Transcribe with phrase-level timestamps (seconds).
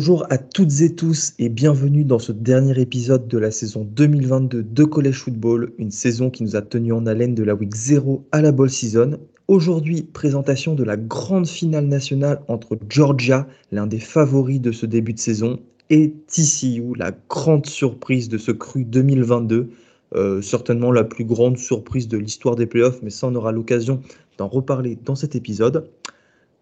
[0.00, 4.62] Bonjour à toutes et tous et bienvenue dans ce dernier épisode de la saison 2022
[4.62, 8.24] de College Football, une saison qui nous a tenu en haleine de la week 0
[8.30, 9.18] à la ball season.
[9.48, 15.14] Aujourd'hui, présentation de la grande finale nationale entre Georgia, l'un des favoris de ce début
[15.14, 15.58] de saison,
[15.90, 19.68] et TCU, la grande surprise de ce cru 2022.
[20.14, 24.00] Euh, certainement la plus grande surprise de l'histoire des playoffs, mais ça on aura l'occasion
[24.36, 25.90] d'en reparler dans cet épisode.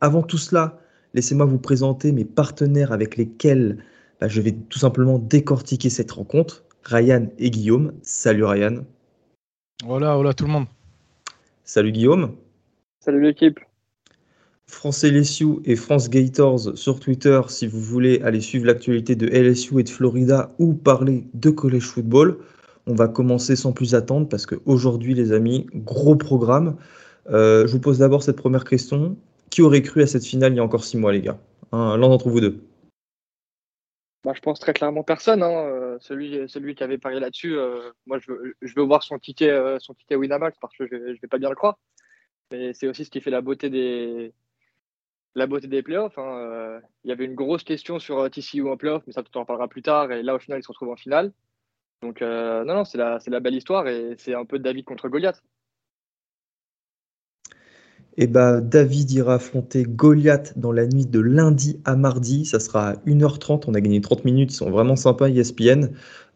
[0.00, 0.78] Avant tout cela,
[1.16, 3.78] Laissez-moi vous présenter mes partenaires avec lesquels
[4.20, 6.62] bah, je vais tout simplement décortiquer cette rencontre.
[6.84, 7.94] Ryan et Guillaume.
[8.02, 8.84] Salut Ryan.
[9.88, 10.66] Hola, hola tout le monde.
[11.64, 12.36] Salut Guillaume.
[13.00, 13.58] Salut l'équipe.
[14.66, 19.80] France LSU et France Gators sur Twitter si vous voulez aller suivre l'actualité de LSU
[19.80, 22.40] et de Florida ou parler de college football.
[22.86, 26.76] On va commencer sans plus attendre parce qu'aujourd'hui les amis, gros programme.
[27.30, 29.16] Euh, je vous pose d'abord cette première question.
[29.56, 31.38] Qui aurait cru à cette finale il y a encore six mois, les gars
[31.72, 32.62] hein, L'un d'entre vous deux.
[34.22, 35.42] Bah, je pense très clairement personne.
[35.42, 35.50] Hein.
[35.50, 38.32] Euh, celui, celui qui avait parié là-dessus, euh, moi, je
[38.74, 41.54] veux, voir son ticket, euh, son ticket Winamax parce que je vais pas bien le
[41.54, 41.78] croire.
[42.52, 44.34] Mais c'est aussi ce qui fait la beauté des,
[45.34, 46.18] la beauté des playoffs.
[46.18, 46.82] Hein.
[47.04, 49.68] Il y avait une grosse question sur TCU en playoff, mais ça, on en parlera
[49.68, 50.12] plus tard.
[50.12, 51.32] Et là, au final, ils se retrouvent en finale.
[52.02, 55.42] Donc, non, non, c'est la, la belle histoire et c'est un peu David contre Goliath.
[58.18, 62.46] Eh ben, David ira affronter Goliath dans la nuit de lundi à mardi.
[62.46, 63.64] Ça sera à 1h30.
[63.66, 64.52] On a gagné 30 minutes.
[64.52, 65.90] Ils sont vraiment sympas, ESPN.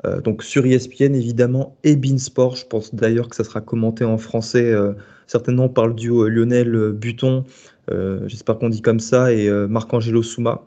[0.04, 2.56] Euh, donc sur ESPN, évidemment, et Beansport.
[2.56, 4.92] Je pense d'ailleurs que ça sera commenté en français, euh,
[5.26, 7.44] certainement par le duo Lionel Buton.
[7.90, 9.32] Euh, j'espère qu'on dit comme ça.
[9.32, 10.66] Et Marc-Angelo Souma,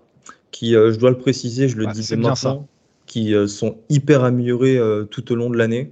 [0.50, 2.68] qui, je dois le préciser, je le dis disais maintenant,
[3.06, 4.80] qui sont hyper améliorés
[5.12, 5.92] tout au long de l'année.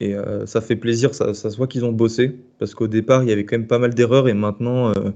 [0.00, 3.30] Et euh, ça fait plaisir, ça, se voit qu'ils ont bossé, parce qu'au départ, il
[3.30, 5.10] y avait quand même pas mal d'erreurs, et maintenant, euh,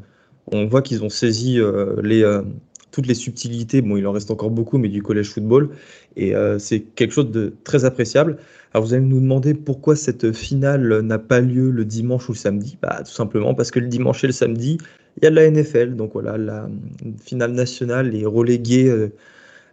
[0.47, 2.43] on voit qu'ils ont saisi euh,
[2.91, 3.83] toutes les subtilités.
[3.83, 5.71] Bon, il en reste encore beaucoup, mais du collège football,
[6.17, 8.39] et c'est quelque chose de très appréciable.
[8.73, 12.39] Alors, vous allez nous demander pourquoi cette finale n'a pas lieu le dimanche ou le
[12.39, 12.79] samedi.
[12.81, 14.79] Bah, Tout simplement parce que le dimanche et le samedi,
[15.19, 16.69] il y a de la NFL, donc voilà, la
[17.23, 19.11] finale nationale est reléguée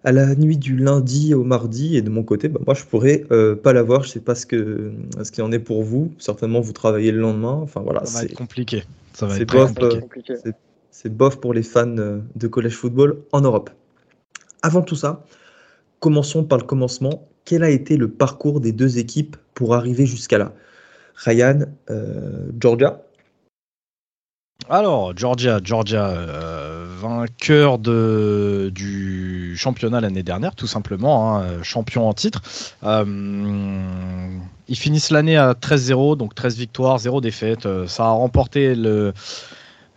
[0.07, 1.97] à la nuit du lundi au mardi.
[1.97, 4.03] Et de mon côté, bah, moi, je pourrais euh, pas l'avoir.
[4.03, 6.13] Je sais pas ce que ce qu'il en est pour vous.
[6.18, 7.59] Certainement, vous travaillez le lendemain.
[7.62, 8.85] Enfin voilà, ça va être compliqué.
[9.13, 10.35] Ça va être bof, compliqué.
[10.46, 10.51] Euh,
[10.91, 13.69] c'est bof pour les fans euh, de college football en Europe.
[14.62, 15.25] Avant tout ça,
[16.00, 17.28] commençons par le commencement.
[17.44, 20.53] Quel a été le parcours des deux équipes pour arriver jusqu'à là?
[21.16, 21.66] Ryan,
[22.59, 23.01] Georgia,
[24.69, 32.41] alors, Georgia, Georgia, euh, vainqueur du championnat l'année dernière, tout simplement, hein, champion en titre.
[32.84, 33.06] Euh,
[34.67, 37.66] ils finissent l'année à 13-0, donc 13 victoires, 0 défaites.
[37.66, 38.75] Euh, ça a remporté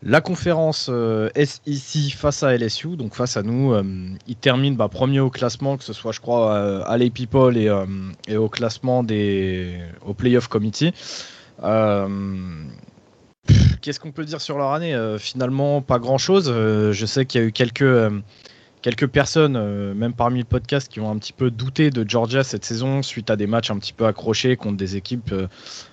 [0.02, 0.88] la conférence
[1.34, 3.74] SEC face à LSU, donc face à nous.
[4.28, 7.68] ils terminent bah, premier au classement, que ce soit, je crois, à les People et,
[8.28, 10.92] et, au classement des au Playoff Committee.
[13.80, 14.94] Qu'est-ce qu'on peut dire sur leur année?
[14.94, 16.50] Euh, Finalement, pas grand-chose.
[16.52, 18.10] Euh, je sais qu'il y a eu quelques, euh,
[18.82, 22.64] quelques personnes, même parmi le podcast, qui ont un petit peu douté de Georgia cette
[22.64, 25.34] saison suite à des matchs un petit peu accrochés contre des équipes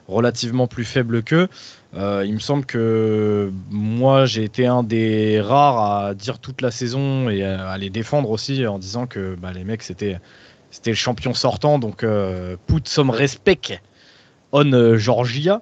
[0.07, 1.49] relativement plus faibles qu'eux.
[1.93, 7.29] il me semble que moi, j'ai été un des rares à dire toute la saison
[7.29, 10.19] et à les défendre aussi en disant que bah, les mecs, c'était
[10.85, 11.79] le champion sortant.
[11.79, 12.05] Donc,
[12.67, 13.81] put some respect
[14.53, 15.61] on Georgia.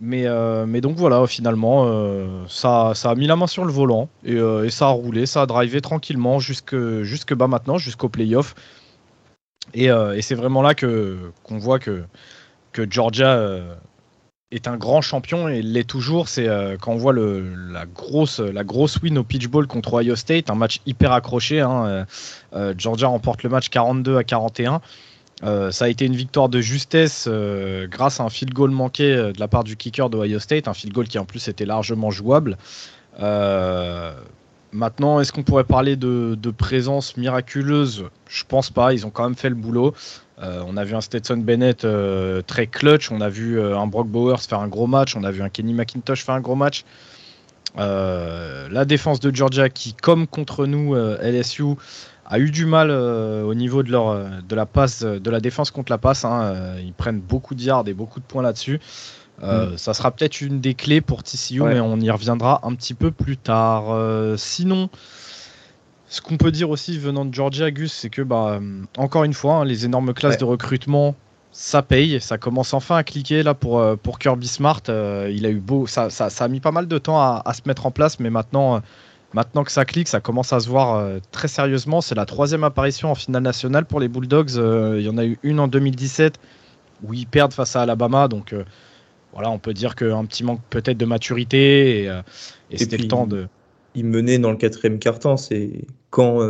[0.00, 4.08] Mais, euh, mais donc voilà, finalement, euh, ça, a mis la main sur le volant
[4.24, 6.74] et, euh, ça a roulé, ça a drivé tranquillement jusque,
[7.34, 8.54] bas maintenant, jusqu'au playoff.
[9.72, 9.88] Et,
[10.20, 12.04] c'est vraiment là que qu'on voit que,
[12.90, 13.40] Georgia
[14.50, 16.28] est un grand champion et l'est toujours.
[16.28, 16.48] C'est
[16.80, 18.40] quand on voit la, grosse,
[19.02, 21.60] win au pitch ball contre Ohio State, un match hyper accroché.
[21.60, 22.06] Hein,
[22.76, 24.80] Georgia remporte le match 42 à 41.
[25.42, 29.12] Euh, ça a été une victoire de justesse euh, grâce à un field goal manqué
[29.12, 31.66] euh, de la part du kicker d'Ohio State, un field goal qui en plus était
[31.66, 32.56] largement jouable.
[34.72, 38.04] maintenant, est-ce qu'on pourrait parler de, présence miraculeuse?
[38.28, 39.94] Je pense pas, ils ont quand même fait le boulot.
[40.38, 41.86] on a vu un Stetson Bennett
[42.46, 45.42] très clutch, on a vu un Brock Bowers faire un gros match, on a vu
[45.42, 46.84] un Kenny McIntosh faire un gros match.
[47.76, 51.76] la défense de Georgia qui, comme contre nous, LSU,
[52.26, 55.30] a eu du mal euh, au niveau de, leur, euh, de la passe, euh, de
[55.30, 56.24] la défense contre la passe.
[56.24, 56.76] Hein.
[56.84, 58.80] Ils prennent beaucoup de yards et beaucoup de points là-dessus.
[59.42, 59.76] Mm.
[59.76, 63.10] Ça sera peut-être une des clés pour TCU, mais on y reviendra un petit peu
[63.10, 63.86] plus tard.
[64.38, 64.88] sinon,
[66.06, 68.60] ce qu'on peut dire aussi venant de Georgia, Gus, c'est que, bah,
[68.96, 71.16] encore une fois, hein, les énormes classes de recrutement,
[71.50, 72.20] ça paye.
[72.20, 74.82] Ça commence enfin à cliquer là pour, pour Kirby Smart.
[74.86, 77.54] il a eu beau, ça, ça, ça, a mis pas mal de temps à, à
[77.54, 78.82] se mettre en place, mais maintenant
[79.34, 82.00] maintenant que ça clique, ça commence à se voir très sérieusement.
[82.00, 84.52] C'est la troisième apparition en finale nationale pour les Bulldogs.
[84.54, 86.38] il y en a eu une en 2017
[87.02, 88.28] où ils perdent face à Alabama.
[88.28, 88.54] Donc
[89.32, 93.46] voilà, on peut dire qu'un petit manque peut-être de maturité et, c'était le temps de.
[93.96, 95.36] Il menait dans le quatrième quart-temps.
[95.36, 96.40] C'est quand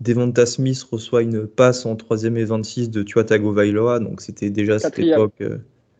[0.00, 3.98] Devonta Smith reçoit une passe en troisième et 26 de Tua Tagovailoa.
[4.00, 5.42] Donc c'était déjà cette époque.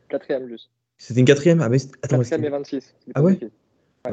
[0.09, 0.71] Quatrième juste.
[1.03, 1.61] C'était une quatrième?
[1.61, 2.95] Ah, mais attends, quatrième et 26.
[3.15, 3.41] Ah ouais,
[4.05, 4.11] ah,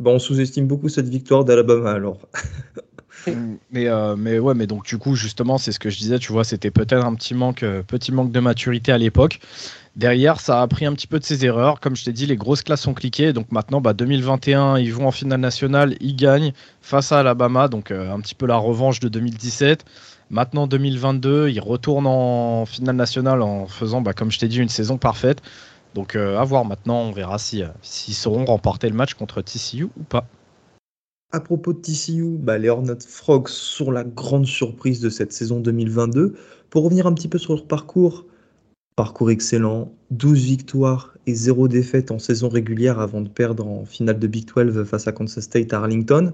[0.00, 2.18] Bon, on sous-estime beaucoup cette victoire d'Alabama alors.
[3.70, 6.32] mais, euh, mais ouais, mais donc du coup, justement, c'est ce que je disais, tu
[6.32, 9.40] vois, c'était peut-être un petit manque, euh, petit manque de maturité à l'époque.
[9.96, 11.80] Derrière, ça a appris un petit peu de ses erreurs.
[11.80, 13.34] Comme je t'ai dit, les grosses classes sont cliquées.
[13.34, 17.68] Donc maintenant, bah, 2021, ils vont en finale nationale, ils gagnent face à Alabama.
[17.68, 19.84] Donc euh, un petit peu la revanche de 2017.
[20.30, 24.70] Maintenant, 2022, ils retournent en finale nationale en faisant, bah, comme je t'ai dit, une
[24.70, 25.42] saison parfaite.
[25.94, 30.02] Donc à voir maintenant, on verra s'ils si, sauront remporter le match contre TCU ou
[30.08, 30.26] pas.
[31.32, 35.60] À propos de TCU, bah, les Hornets Frogs sont la grande surprise de cette saison
[35.60, 36.34] 2022.
[36.70, 38.26] Pour revenir un petit peu sur leur parcours,
[38.96, 44.18] parcours excellent, 12 victoires et 0 défaites en saison régulière avant de perdre en finale
[44.18, 46.32] de Big 12 face à Kansas State à Arlington.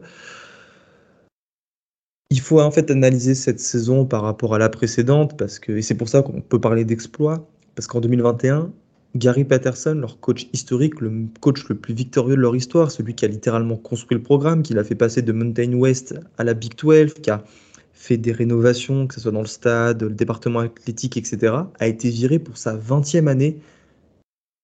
[2.30, 5.82] Il faut en fait analyser cette saison par rapport à la précédente, parce que, et
[5.82, 8.72] c'est pour ça qu'on peut parler d'exploit, parce qu'en 2021,
[9.16, 13.24] Gary Patterson, leur coach historique, le coach le plus victorieux de leur histoire, celui qui
[13.24, 16.76] a littéralement construit le programme, qui l'a fait passer de Mountain West à la Big
[16.76, 17.44] 12, qui a
[17.92, 22.10] fait des rénovations, que ce soit dans le stade, le département athlétique, etc., a été
[22.10, 23.58] viré pour sa 20e année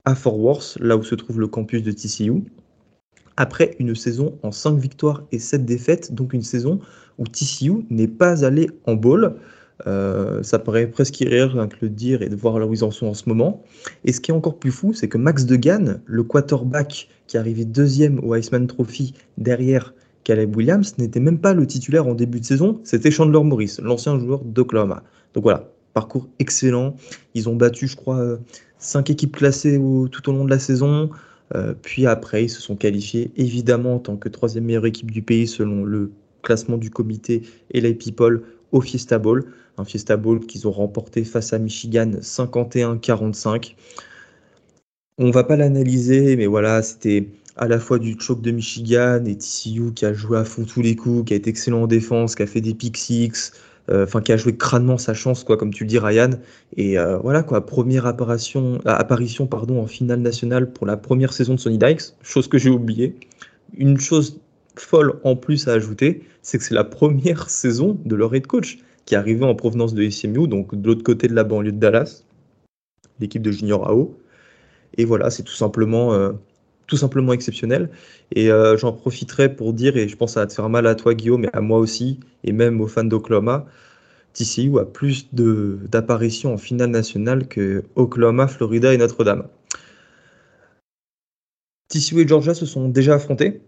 [0.04, 2.42] à Fort Worth, là où se trouve le campus de TCU,
[3.36, 6.80] après une saison en 5 victoires et 7 défaites, donc une saison
[7.18, 9.36] où TCU n'est pas allé en bowl.
[9.86, 12.90] Euh, ça paraît presque irréel rien que le dire et de voir où ils en
[12.90, 13.62] sont en ce moment.
[14.04, 17.40] Et ce qui est encore plus fou, c'est que Max Degan, le quarterback qui est
[17.40, 19.94] arrivé deuxième au Iceman Trophy derrière
[20.24, 24.18] Caleb Williams, n'était même pas le titulaire en début de saison, c'était Chandler Morris, l'ancien
[24.18, 25.02] joueur d'Oklahoma.
[25.34, 26.94] Donc voilà, parcours excellent.
[27.34, 28.36] Ils ont battu, je crois, euh,
[28.78, 29.80] cinq équipes classées
[30.10, 31.10] tout au long de la saison.
[31.54, 35.22] Euh, puis après, ils se sont qualifiés évidemment en tant que troisième meilleure équipe du
[35.22, 36.12] pays selon le
[36.42, 39.44] classement du comité et les People au Fiesta Bowl
[39.78, 43.74] un Fiesta Bowl qu'ils ont remporté face à Michigan 51-45.
[45.18, 49.36] On va pas l'analyser, mais voilà, c'était à la fois du choc de Michigan et
[49.36, 52.34] TCU qui a joué à fond tous les coups, qui a été excellent en défense,
[52.34, 53.52] qui a fait des pick six,
[53.90, 56.30] euh, enfin qui a joué crânement sa chance, quoi, comme tu le dis, Ryan.
[56.76, 61.32] Et euh, voilà, quoi, première apparition, euh, apparition pardon, en finale nationale pour la première
[61.32, 63.14] saison de Sony Dykes, chose que j'ai oubliée.
[63.76, 64.40] Une chose
[64.76, 68.78] folle en plus à ajouter, c'est que c'est la première saison de leur head coach
[69.04, 71.78] qui est arrivé en provenance de SMU, donc de l'autre côté de la banlieue de
[71.78, 72.24] Dallas,
[73.20, 74.16] l'équipe de Junior AO.
[74.96, 76.32] Et voilà, c'est tout simplement, euh,
[77.32, 77.90] exceptionnel.
[78.34, 80.94] Et euh, j'en profiterai pour dire, et je pense que ça te faire mal à
[80.94, 83.66] toi Guillaume, mais à moi aussi, et même aux fans d'Oklahoma,
[84.34, 89.46] TCU a plus d'apparitions en finale nationale que Oklahoma, Florida et Notre-Dame.
[91.88, 93.60] TCU et Georgia se sont déjà affrontés,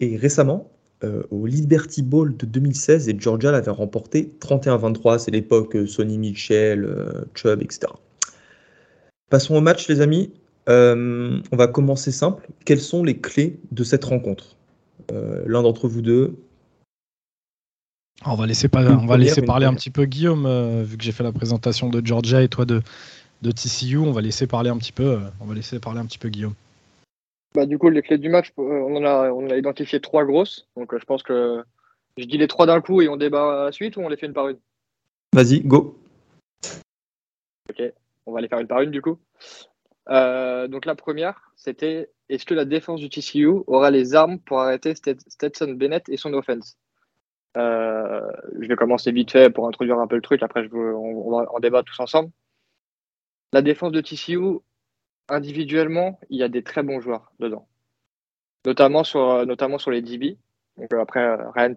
[0.00, 0.70] et récemment,
[1.04, 5.18] euh, au Liberty Bowl de 2016 et Georgia l'avait remporté 31-23.
[5.18, 7.92] C'est l'époque euh, Sonny Mitchell, euh, Chubb, etc.
[9.28, 10.30] Passons au match, les amis.
[10.68, 12.46] on va commencer simple.
[12.64, 14.56] Quelles sont les clés de cette rencontre?
[15.46, 16.36] L'un d'entre vous deux.
[18.24, 21.24] On va laisser, on va laisser parler un petit peu Guillaume, vu que j'ai fait
[21.24, 22.80] la présentation de Georgia et toi de,
[23.42, 23.98] de TCU.
[23.98, 26.54] On va laisser parler un petit peu, on va laisser parler un petit peu Guillaume.
[27.54, 30.24] Bah, du coup, les clés du match, euh, on en a, on a identifié trois
[30.24, 30.68] grosses.
[30.76, 31.62] Donc, euh, je pense que
[32.16, 34.16] je dis les trois d'un coup et on débat à la suite ou on les
[34.16, 34.58] fait une par une?
[35.34, 35.98] Vas-y, go.
[37.70, 37.82] Ok,
[38.26, 39.18] on va les faire une par une du coup.
[40.08, 44.60] Euh, donc, la première, c'était est-ce que la défense du TCU aura les armes pour
[44.60, 46.78] arrêter Stetson Bennett et son offense?
[47.54, 50.42] Je vais commencer vite fait pour introduire un peu le truc.
[50.42, 52.30] Après, je veux, on, va en débat tous ensemble.
[53.52, 54.60] La défense de TCU
[55.28, 57.66] individuellement, il y a des très bons joueurs dedans.
[58.64, 60.38] Notamment sur, euh, notamment sur les DB.
[60.76, 61.74] Donc, euh, après, euh, Ryan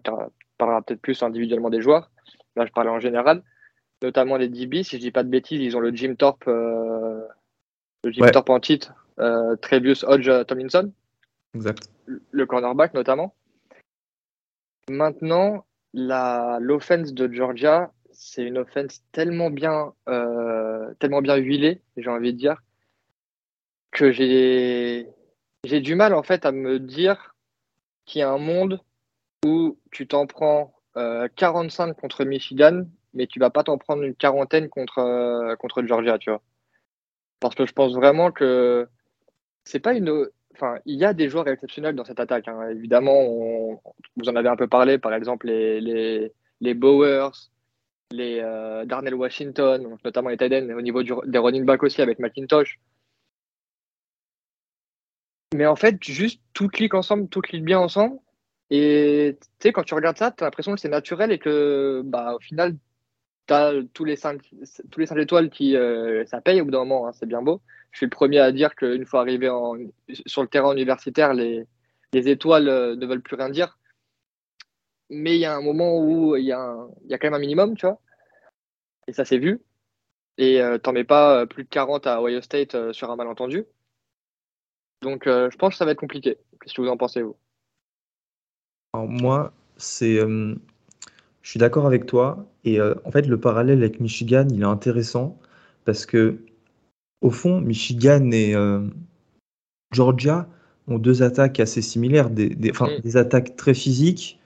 [0.57, 2.11] parlera peut-être plus individuellement des joueurs.
[2.55, 3.43] Là, je parlais en général.
[4.01, 7.27] Notamment les DB, si je dis pas de bêtises, ils ont le Jim Thorpe, le
[8.07, 8.93] Jim Thorpe en titre,
[9.61, 10.91] Trevius Hodge Tomlinson.
[11.55, 11.89] Exact.
[12.05, 13.33] Le cornerback notamment.
[14.89, 19.93] Maintenant, l'offense de Georgia, c'est une offense tellement bien,
[20.99, 22.61] tellement bien huilée, j'ai envie de dire,
[23.95, 25.07] que j'ai
[25.63, 27.35] j'ai du mal en fait à me dire
[28.05, 28.81] qu'il y a un monde
[29.45, 34.15] où tu t'en prends 45 euh, contre Michigan, mais tu vas pas t'en prendre une
[34.15, 36.41] quarantaine contre, euh, contre Georgia, tu vois.
[37.39, 38.87] Parce que je pense vraiment que
[39.63, 40.27] c'est pas une.
[40.53, 42.47] enfin, il y a des joueurs exceptionnels dans cette attaque.
[42.47, 42.69] Hein.
[42.69, 43.81] Évidemment,
[44.17, 47.31] vous en avez un peu parlé, par exemple les, les, les Bowers,
[48.11, 52.79] les euh, Darnell Washington, notamment les Tiden, au niveau des running back aussi avec McIntosh.
[55.55, 58.17] Mais en fait, juste tout clique ensemble, tout clique bien ensemble.
[58.69, 62.01] Et tu sais, quand tu regardes ça, tu as l'impression que c'est naturel et que,
[62.05, 62.75] bah, au final,
[63.47, 64.41] tu as tous les 5
[64.91, 67.41] tous les cinq étoiles qui euh, ça paye au bout d'un moment, hein, c'est bien
[67.41, 67.61] beau.
[67.91, 69.49] Je suis le premier à dire qu'une fois arrivé
[70.25, 71.65] sur le terrain universitaire, les,
[72.13, 73.77] les étoiles euh, ne veulent plus rien dire.
[75.09, 77.85] Mais il y a un moment où il y, a quand même un minimum, tu
[77.85, 78.01] vois.
[79.07, 79.61] Et ça s'est vu.
[80.37, 83.65] Et euh, t'en mets pas plus de 40 à Ohio State sur un malentendu.
[85.05, 86.37] Donc je pense que ça va être compliqué.
[86.59, 87.35] Qu'est-ce que vous en pensez, vous?
[88.95, 90.57] Moi, c'est, je
[91.43, 92.45] suis d'accord avec toi.
[92.63, 95.37] Et en fait, le parallèle avec Michigan, il est intéressant
[95.83, 96.39] parce que,
[97.21, 98.55] au fond, Michigan et
[99.91, 100.47] Georgia
[100.87, 103.01] ont deux attaques assez similaires, des, des, mm.
[103.03, 104.39] des, attaques très physiques,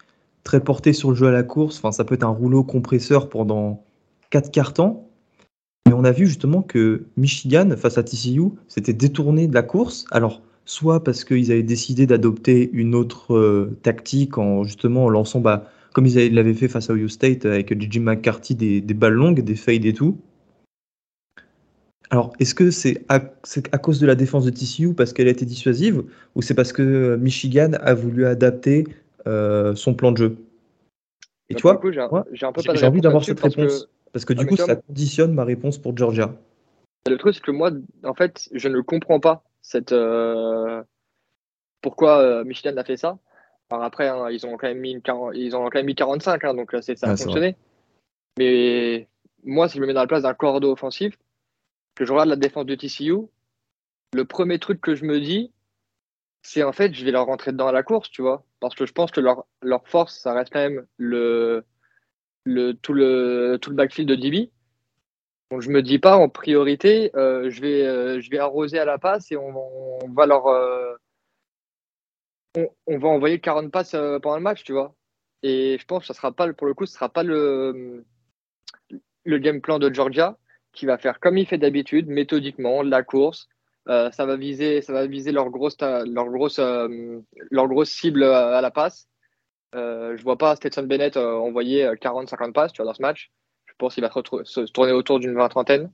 [0.44, 1.78] très portées sur le jeu à la course.
[1.78, 3.84] Enfin, ça peut être un rouleau compresseur pendant
[4.30, 5.10] quatre quarts temps.
[5.88, 10.06] Mais on a vu justement que Michigan, face à TCU, s'était détourné de la course.
[10.12, 15.40] Alors, soit parce qu'ils avaient décidé d'adopter une autre euh, tactique en justement en lançant,
[15.40, 18.00] bah, comme ils l'avaient fait face à Ohio State avec J.J.
[18.00, 20.20] McCarthy, des, balles longues, des fades et tout.
[22.12, 23.20] Alors, est-ce que c'est à,
[23.72, 26.04] à, cause de la défense de TCU parce qu'elle a été dissuasive
[26.36, 28.86] ou c'est parce que Michigan a voulu adapter
[29.26, 30.38] euh, son plan de jeu?
[31.50, 34.76] Et bah, tu vois, j'ai envie d'avoir cette réponse parce que, du ah, coup, ça
[34.76, 36.36] conditionne ma réponse pour Georgia.
[37.08, 37.72] Le truc, c'est que moi,
[38.04, 40.84] en fait, je ne comprends pas cette, euh,
[41.82, 43.18] pourquoi euh, Michigan a fait ça?
[43.70, 45.02] Alors après, hein, ils, ont quand même mis
[45.34, 47.56] ils ont quand même mis 45, hein, donc ça a fonctionné.
[48.38, 49.08] Mais
[49.44, 51.18] moi, si je me mets dans la place d'un cordeau offensif,
[51.96, 53.28] que je regarde la défense de TCU,
[54.14, 55.52] le premier truc que je me dis,
[56.42, 58.46] c'est en fait, je vais leur rentrer dedans à la course, tu vois.
[58.60, 61.66] Parce que je pense que leur, leur force, ça reste quand même le,
[62.44, 64.52] le, tout, le, tout le backfield de DB.
[65.52, 68.86] Donc je me dis pas en priorité, euh, je, vais, euh, je vais arroser à
[68.86, 70.48] la passe et on, va leur.
[70.48, 70.96] Euh,
[72.86, 73.92] on, va envoyer 40 passes
[74.22, 74.96] pendant le match, tu vois.
[75.42, 78.06] Et je pense que ça sera pas, pour le coup, ce sera pas le,
[79.26, 80.38] le game plan de Georgia
[80.74, 83.48] qui va faire comme il fait d'habitude, méthodiquement, la course.
[83.88, 89.08] ça va viser, ça va viser leur grosse, leur grosse, cible à, la passe.
[89.74, 93.32] je vois pas Stetson Bennett envoyer 40-50 passes, tu vois, dans ce match
[93.80, 95.92] pense qu'il va se, tourner autour d'une vingtaine.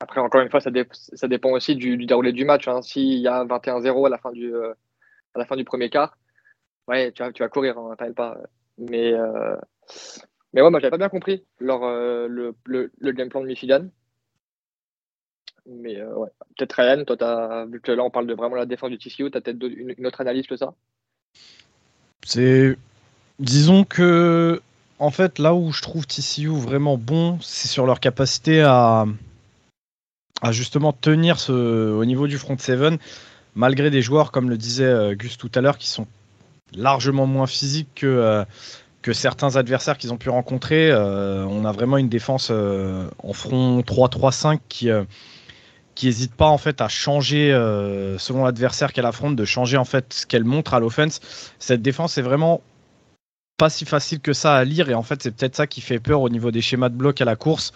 [0.00, 2.66] Après, encore une fois, ça, ça dépend aussi du, déroulé du match.
[2.66, 2.82] Hein.
[2.82, 4.72] S'il y a 21-0 à, la fin du, euh,
[5.34, 6.18] à la fin du premier quart,
[6.88, 8.36] ouais, tu vas, tu vas courir, hein, pas.
[8.76, 9.56] Mais, euh,
[10.52, 13.86] mais ouais, moi, j'avais pas bien compris euh, le, le, le, game plan de Michigan.
[15.66, 18.90] Mais ouais, peut-être Ryan, toi, as, vu que là, on parle de vraiment la défense
[18.90, 20.74] du TCU, tu as peut-être une, une, autre analyse que ça?
[23.38, 24.60] Disons que
[24.98, 29.06] en fait, là où je trouve TCU vraiment bon, c'est sur leur capacité à,
[30.50, 32.98] justement tenir au niveau du front seven,
[33.54, 36.06] malgré des joueurs, comme le disait euh, Gus tout à l'heure, qui sont
[36.74, 38.44] largement moins physiques que, euh,
[39.12, 40.90] certains adversaires qu'ils ont pu rencontrer.
[40.90, 44.88] Euh, on a vraiment une défense en front 3-3-5 qui
[45.94, 47.50] qui n'hésite pas en fait à changer
[48.18, 51.20] selon l'adversaire qu'elle affronte, de changer en fait ce qu'elle montre à l'offense.
[51.58, 52.62] Cette défense est vraiment
[53.56, 56.00] pas si facile que ça à lire et en fait c'est peut-être ça qui fait
[56.00, 57.72] peur au niveau des schémas de bloc à la course.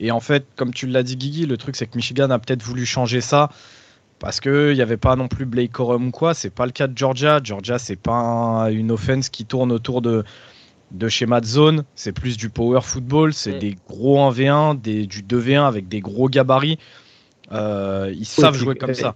[0.00, 2.62] Et en fait, comme tu l'as dit Guigui, le truc c'est que Michigan a peut-être
[2.62, 3.50] voulu changer ça
[4.18, 6.34] parce qu'il n'y avait pas non plus Blake Corum ou quoi.
[6.34, 7.40] C'est pas le cas de Georgia.
[7.42, 10.24] Georgia, c'est pas une offense qui tourne autour de,
[10.90, 11.84] de schémas de zone.
[11.94, 13.32] C'est plus du power football.
[13.32, 16.78] C'est des gros 1v1, des, du 2v1 avec des gros gabarits.
[17.52, 19.14] Euh, ils savent jouer comme ça.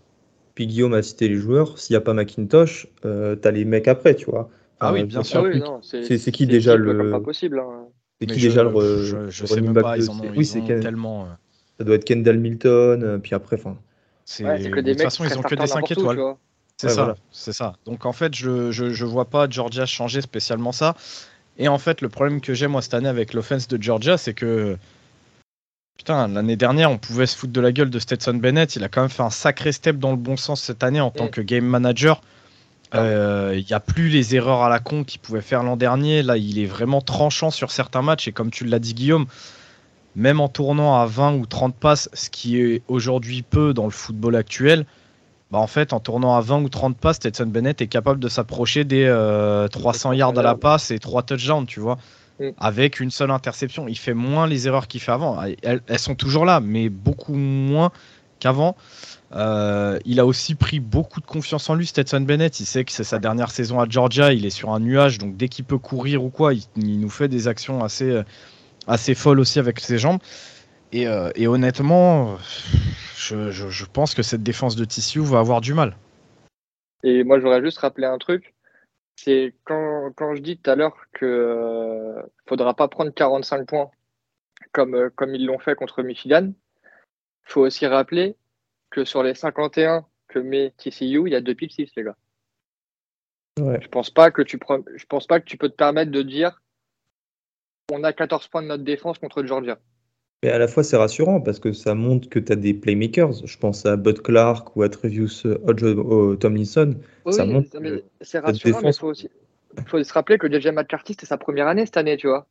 [0.54, 1.78] Puis Guillaume a cité les joueurs.
[1.78, 4.50] S'il n'y a pas McIntosh, euh, tu as les mecs après, tu vois.
[4.82, 5.48] Ah oui, bien sûr.
[5.82, 7.10] c'est qui déjà le.
[7.10, 7.60] Pas possible.
[7.60, 7.86] Hein.
[8.20, 9.02] C'est qui déjà le.
[9.04, 9.96] Je, je sais même pas.
[9.96, 11.24] Ils en ont, oui, c'est tellement.
[11.24, 11.28] Euh.
[11.78, 13.76] Ça doit être Kendall Milton, euh, puis après, enfin.
[14.38, 16.34] de toute façon, ils ont que des 5 étoiles.
[16.76, 17.74] C'est ça, c'est ça.
[17.86, 20.96] Donc en fait, je, je, je vois pas Georgia changer spécialement ça.
[21.58, 24.34] Et en fait, le problème que j'ai moi cette année avec l'offense de Georgia, c'est
[24.34, 24.76] que
[25.96, 28.74] putain, l'année dernière, on pouvait se foutre de la gueule de Stetson Bennett.
[28.74, 31.10] Il a quand même fait un sacré step dans le bon sens cette année en
[31.10, 32.20] tant que game manager.
[32.94, 36.22] Euh, il n'y a plus les erreurs à la con qu'il pouvait faire l'an dernier.
[36.22, 38.28] Là, il est vraiment tranchant sur certains matchs.
[38.28, 39.26] Et comme tu l'as dit, Guillaume,
[40.14, 43.90] même en tournant à 20 ou 30 passes, ce qui est aujourd'hui peu dans le
[43.90, 44.84] football actuel,
[45.50, 48.28] bah en fait, en tournant à 20 ou 30 passes, Stetson Bennett est capable de
[48.28, 49.04] s'approcher des
[49.70, 51.98] 300 euh, yards à la passe et 3 touchdowns, tu vois,
[52.40, 52.50] mm.
[52.58, 53.88] avec une seule interception.
[53.88, 55.42] Il fait moins les erreurs qu'il fait avant.
[55.62, 57.90] Elles, elles, sont toujours là, mais beaucoup moins
[58.38, 58.76] qu'avant.
[59.34, 62.60] Il a aussi pris beaucoup de confiance en lui, Stetson Bennett.
[62.60, 64.32] Il sait que c'est sa dernière saison à Georgia.
[64.32, 67.28] Il est sur un nuage, donc dès qu'il peut courir ou quoi, il, nous fait
[67.28, 68.22] des actions assez,
[68.86, 70.20] assez folles aussi avec ses jambes.
[70.92, 71.06] Et,
[71.46, 72.36] honnêtement,
[73.16, 75.96] je, pense que cette défense de TCU va avoir du mal.
[77.02, 78.54] Et moi, je voudrais juste rappeler un truc.
[79.16, 83.90] C'est quand, je dis tout à l'heure qu'il ne euh, faudra pas prendre 45 points
[84.78, 88.36] euh, comme ils l'ont fait contre Michigan, il faut aussi rappeler
[88.92, 92.16] que sur les 51 que met TCU, il y a deux pips 6, les gars.
[93.60, 93.80] Ouais.
[93.82, 94.58] Je pense pas que tu
[94.96, 96.62] je pense pas que tu peux te permettre de dire
[97.92, 99.78] on a 14 points de notre défense contre Georgia.
[100.42, 103.46] Mais à la fois, c'est rassurant parce que ça montre que tu as des playmakers.
[103.46, 106.96] Je pense à Bud Clark ou à Trevius Hodge Tomlinson.
[107.30, 107.68] ça montre
[108.20, 109.28] c'est rassurant, mais il faut, aussi,
[109.86, 112.46] faut se rappeler que JJ McCarthy, c'était sa première année cette année, tu vois.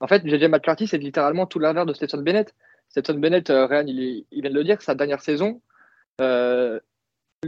[0.00, 2.54] En fait, JJ McCarthy, c'est littéralement tout l'inverse de Stetson Bennett.
[2.90, 5.60] Stetson Bennett, euh, Ryan, il, vient de le dire, sa dernière saison,
[6.20, 6.80] euh,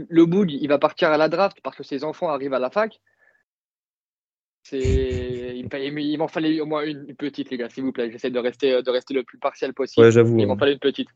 [0.09, 2.69] le Boog, il va partir à la draft parce que ses enfants arrivent à la
[2.69, 2.99] fac.
[4.71, 8.11] Il, m'en fallait au moins une petite, les gars, s'il vous plaît.
[8.11, 10.05] J'essaie de rester, de rester le plus partiel possible.
[10.05, 10.37] Ouais, j'avoue.
[10.39, 11.07] Il m'en fallait une petite.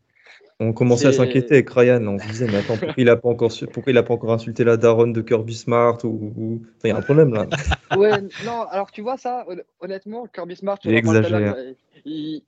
[0.59, 2.05] On commençait à s'inquiéter avec Ryan.
[2.05, 4.63] On se disait, mais attends, pourquoi il n'a pas, encore, pourquoi il pas encore insulté
[4.63, 7.47] la daronne de Kirby Smart ou, Il y a un problème là.
[7.97, 9.45] ouais, non, alors tu vois ça,
[9.79, 11.55] honnêtement, Kirby Smart, il exagère.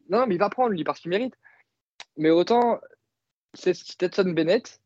[0.09, 1.33] Non, mais il va prendre lui parce qu'il mérite.
[2.15, 2.79] Mais autant,
[3.55, 4.79] c'est Stetson Bennett.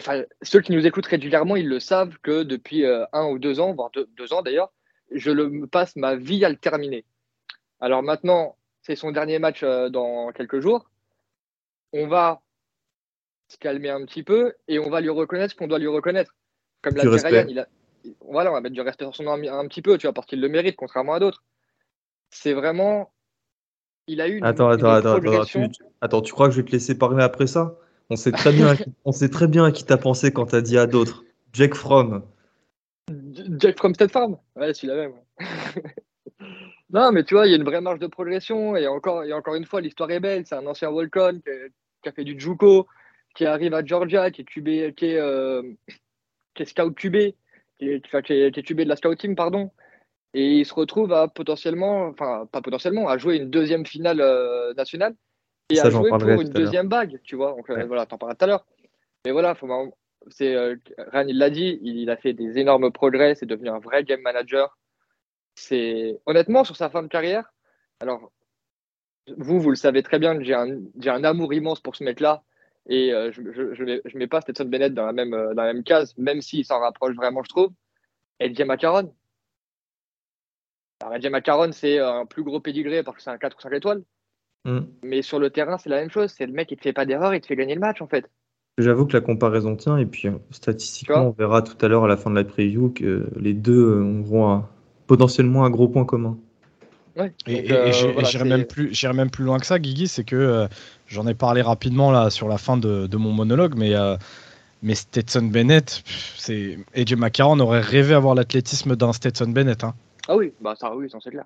[0.00, 3.60] Enfin, ceux qui nous écoutent régulièrement, ils le savent que depuis euh, un ou deux
[3.60, 4.72] ans, voire deux ans d'ailleurs,
[5.12, 7.04] je le passe ma vie à le terminer.
[7.80, 10.90] Alors maintenant, c'est son dernier match euh, dans quelques jours.
[11.92, 12.42] On va
[13.48, 16.34] se calmer un petit peu et on va lui reconnaître ce qu'on doit lui reconnaître.
[16.82, 17.68] Comme l'a dit Ryan, il a...
[18.20, 20.26] voilà, on va mettre du respect sur son nom un, petit peu, tu vois, parce
[20.26, 21.44] qu'il le mérite, contrairement à d'autres.
[22.30, 23.12] C'est vraiment.
[24.06, 24.44] Il a eu une.
[24.44, 25.58] Attends, attends, attends, attends, tu...
[26.00, 27.78] attends, tu crois que je vais te laisser parler après ça?
[28.10, 28.52] On sait très
[29.46, 31.24] bien, à qui t'as pensé quand t'as dit à d'autres.
[31.52, 32.22] Jack Fromm.
[33.58, 35.14] Jack from State Farm Ouais, celui-là même.
[36.90, 38.76] non, mais tu vois, il y a une vraie marge de progression.
[38.76, 40.44] Et encore, et encore une fois, l'histoire est belle.
[40.46, 41.40] C'est un ancien Volcon
[42.02, 42.86] qui, a fait du Juco,
[43.34, 45.62] qui arrive à Georgia, qui est, euh,
[46.54, 47.16] qui est scout QB,
[47.78, 49.70] qui est, qui, de la scout team, pardon.
[50.34, 54.74] Et il se retrouve à potentiellement, enfin, pas potentiellement, à jouer une deuxième finale euh,
[54.74, 55.14] nationale
[55.70, 57.52] et à jouer pour une deuxième bague, tu vois.
[57.52, 58.66] Donc euh, voilà, t'en parleras tout à l'heure.
[59.24, 59.68] Mais voilà, faut,
[60.28, 63.78] c'est euh, Ryan il l'a dit, il, a fait des énormes progrès, c'est devenu un
[63.78, 64.76] vrai game manager.
[65.54, 67.52] C'est honnêtement sur sa fin de carrière.
[68.00, 68.32] Alors
[69.36, 72.42] vous, vous le savez très bien, j'ai un, amour immense pour ce mec-là
[72.86, 73.42] et euh, je,
[73.74, 76.66] je, mets, pas Stetson Bennett dans la même euh, dans la même case, même s'il
[76.66, 77.72] s'en rapproche vraiment, je trouve.
[78.40, 79.14] Et Macaron.
[81.00, 83.72] Alors Jay Macaron, c'est un plus gros pédigré parce que c'est un 4 ou 5
[83.72, 84.02] étoiles.
[84.64, 84.80] Mm.
[85.02, 86.32] Mais sur le terrain, c'est la même chose.
[86.36, 88.06] C'est le mec qui ne fait pas d'erreur, il te fait gagner le match en
[88.06, 88.28] fait.
[88.76, 92.08] J'avoue que la comparaison tient, et puis euh, statistiquement, on verra tout à l'heure à
[92.08, 94.64] la fin de la preview que les deux euh, auront
[95.06, 96.36] potentiellement un gros point commun.
[97.16, 97.92] Ouais, et, euh,
[98.24, 100.66] j'irai même, plus, même plus loin que ça, Guigui, c'est que
[101.06, 103.92] j'en ai parlé rapidement là sur la fin de, mon monologue, mais,
[104.82, 106.02] mais Stetson Bennett,
[106.36, 109.84] c'est AJ McCarron aurait rêvé avoir l'athlétisme d'un Stetson Bennett.
[109.84, 109.94] Hein.
[110.26, 111.44] Ah oui, bah ça oui, c'est clair.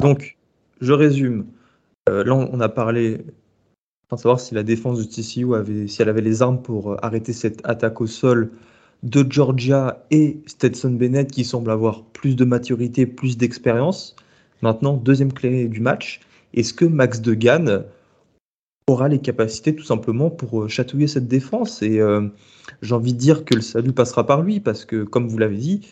[0.00, 0.38] Donc,
[0.80, 1.44] je résume.
[2.08, 3.24] Là, on a parlé
[4.08, 6.96] Enfin, savoir si la défense de TCU avait, si elle avait les armes pour euh,
[7.02, 8.52] arrêter cette attaque au sol
[9.02, 14.14] de Georgia et Stetson Bennett qui semble avoir plus de maturité, plus d'expérience.
[14.62, 16.20] Maintenant, deuxième clé du match,
[16.54, 17.84] est-ce que Max Degan
[18.86, 21.82] aura les capacités tout simplement pour euh, chatouiller cette défense?
[21.82, 22.28] Et euh,
[22.82, 25.56] j'ai envie de dire que le salut passera par lui parce que, comme vous l'avez
[25.56, 25.88] dit,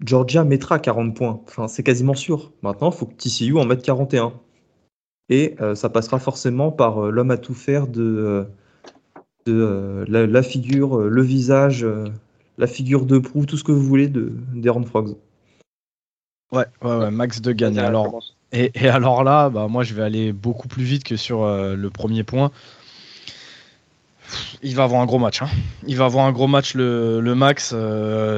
[0.00, 1.40] Georgia mettra 40 points.
[1.48, 2.52] Enfin, c'est quasiment sûr.
[2.62, 4.32] Maintenant, il faut que TCU en mette 41.
[5.30, 8.46] Et euh, ça passera forcément par euh, l'homme à tout faire de,
[9.46, 11.86] euh, de la, figure, le visage,
[12.56, 15.16] la figure de proue, tout ce que vous voulez de d'Aaron Frogs.
[16.50, 17.78] Ouais, ouais, ouais, Max de gagne.
[17.78, 18.20] Alors,
[18.52, 21.88] et, et, alors là, bah, moi je vais aller beaucoup plus vite que sur le
[21.88, 22.50] premier point.
[24.62, 25.40] Il va avoir un gros match.
[25.40, 25.48] Hein.
[25.86, 27.74] Il va avoir un gros match, le, le Max.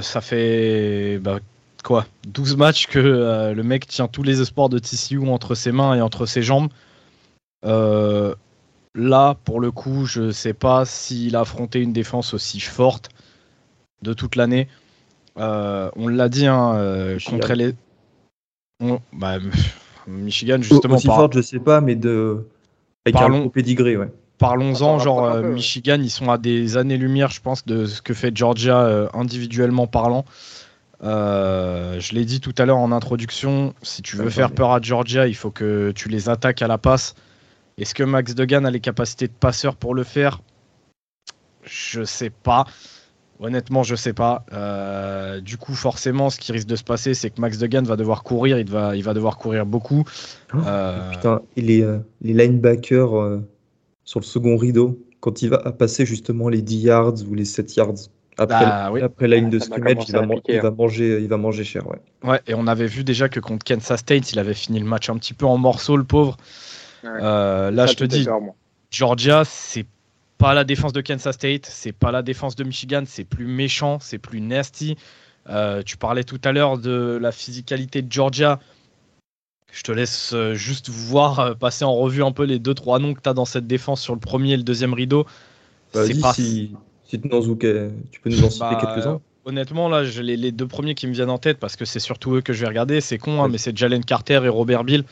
[0.02, 1.38] ça fait bah,
[1.82, 5.72] quoi 12 matchs que euh, le mec tient tous les espoirs de TCU entre ses
[5.72, 6.68] mains et entre ses jambes.
[7.64, 8.34] Euh,
[8.94, 13.10] là, pour le coup, je sais pas s'il a affronté une défense aussi forte
[14.02, 14.68] de toute l'année.
[15.38, 17.74] Euh, on l'a dit hein, contre les.
[19.12, 19.38] Bah,
[20.06, 20.96] Michigan, justement.
[20.96, 22.46] Aussi forte, je sais pas, mais de.
[23.06, 23.46] Avec Parlons...
[23.46, 24.12] un pédigré, ouais.
[24.38, 29.10] Parlons-en, genre Michigan, ils sont à des années-lumière, je pense, de ce que fait Georgia
[29.12, 30.24] individuellement parlant.
[31.02, 34.80] Euh, je l'ai dit tout à l'heure en introduction, si tu veux faire peur à
[34.80, 37.14] Georgia, il faut que tu les attaques à la passe.
[37.78, 40.42] Est-ce que Max Degan a les capacités de passeur pour le faire?
[41.64, 42.66] Je sais pas.
[43.38, 44.44] Honnêtement, je sais pas.
[44.52, 47.96] Euh, du coup, forcément, ce qui risque de se passer, c'est que Max Degan va
[47.96, 48.58] devoir courir.
[48.58, 50.04] Il va, il va devoir courir beaucoup.
[50.52, 53.40] Oh, euh, putain, et les, les linebackers
[54.04, 57.76] sur le second rideau, quand il va passer justement les 10 yards ou les 7
[57.76, 57.94] yards
[58.40, 60.74] après, bah, après la ligne de scrimmage, il va, il, va hein.
[60.76, 61.86] manger, il va manger cher.
[61.86, 61.98] Ouais.
[62.24, 65.10] ouais, et on avait vu déjà que contre Kansas State, il avait fini le match
[65.10, 66.36] un petit peu en morceaux, le pauvre.
[67.02, 68.26] là, je te dis,
[68.90, 69.86] Georgia, c'est
[70.38, 73.98] pas la défense de Kansas State, c'est pas la défense de Michigan, c'est plus méchant,
[74.00, 74.96] c'est plus nasty.
[75.48, 78.58] Euh, tu parlais tout à l'heure de la physicalité de Georgia.
[79.70, 82.98] Je te laisse euh, juste voir euh, passer en revue un peu les deux trois
[82.98, 85.26] noms que tu as dans cette défense sur le premier et le deuxième rideau.
[85.92, 86.32] C'est pas...
[86.32, 86.74] si,
[87.18, 89.20] tu peux nous en citer bah, quelques-uns.
[89.44, 92.40] Honnêtement, là, les, deux premiers qui me viennent en tête parce que c'est surtout eux
[92.42, 93.00] que je vais regarder.
[93.00, 95.04] C'est con, hein, mais c'est Jalen Carter et Robert Bill.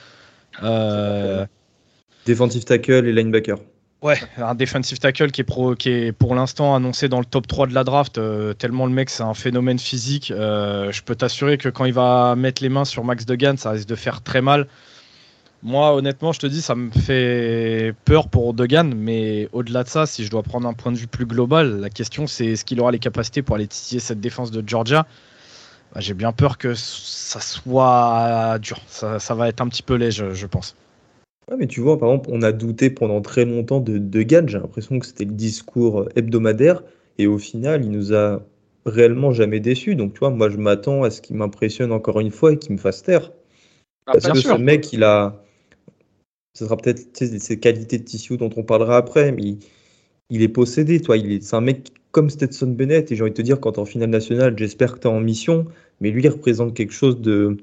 [2.27, 3.57] Defensive tackle et linebacker.
[4.01, 7.49] Ouais, un defensive tackle qui est, pro, qui est pour l'instant annoncé dans le top
[7.49, 10.31] 3 de la draft, euh, tellement le mec c'est un phénomène physique.
[10.31, 13.73] Euh, je peux t'assurer que quand il va mettre les mains sur Max Degan, ça
[13.73, 14.69] risque de faire très mal.
[15.63, 20.07] Moi, honnêtement, je te dis, ça me fait peur pour Degan, mais au-delà de ça,
[20.07, 22.81] si je dois prendre un point de vue plus global, la question c'est est-ce qu'il
[22.81, 25.07] aura les capacités pour aller titiller cette défense de Georgia?
[25.93, 28.79] Bah, J'ai bien peur que ça soit dur.
[28.87, 30.77] Ça, ça, va être un petit peu léger, je pense.
[31.51, 34.49] Ouais, mais tu vois, par exemple, on a douté pendant très longtemps de, de Gann.
[34.49, 36.83] J'ai l'impression que c'était le discours hebdomadaire.
[37.17, 38.43] Et au final, il nous a
[38.87, 39.97] réellement jamais déçus.
[39.97, 42.73] Donc, tu vois, moi, je m'attends à ce qu'il m'impressionne encore une fois et qu'il
[42.73, 43.33] me fasse taire.
[44.07, 45.43] Ah, Parce que ce mec, il a.
[46.59, 49.59] Ce sera peut-être ses qualités de tissu dont on parlera après, mais
[50.29, 51.01] il, est possédé.
[51.01, 53.13] Toi, c'est un mec comme Stetson Bennett.
[53.13, 55.21] Et j'ai envie de te dire, quand en finale nationale, j'espère que tu es en
[55.21, 55.67] mission.
[56.01, 57.59] Mais lui, il représente quelque chose de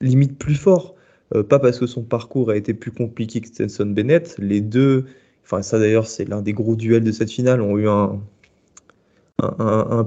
[0.00, 0.94] limite plus fort.
[1.34, 4.36] Euh, pas parce que son parcours a été plus compliqué que Stenson Bennett.
[4.38, 5.06] Les deux,
[5.42, 8.20] enfin ça d'ailleurs c'est l'un des gros duels de cette finale, ont eu un,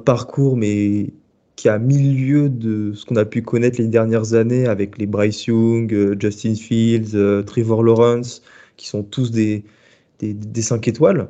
[0.06, 1.10] parcours mais
[1.56, 5.46] qui a milieu de ce qu'on a pu connaître les dernières années avec les Bryce
[5.48, 8.42] Young, euh, Justin Fields, euh, Trevor Lawrence,
[8.78, 9.64] qui sont tous des,
[10.20, 11.30] des, des 5 étoiles.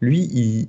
[0.00, 0.68] Lui, il,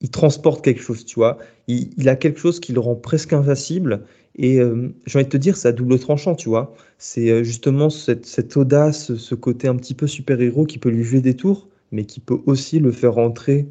[0.00, 1.38] il transporte quelque chose, tu vois.
[1.68, 4.04] Il, a quelque chose qui le rend presque invincible
[4.36, 6.74] et euh, j'ai envie de te dire, c'est à double tranchant, tu vois.
[6.98, 11.34] C'est justement cette, audace, ce côté un petit peu super-héros qui peut lui jouer des
[11.34, 13.68] tours, mais qui peut aussi le faire rentrer,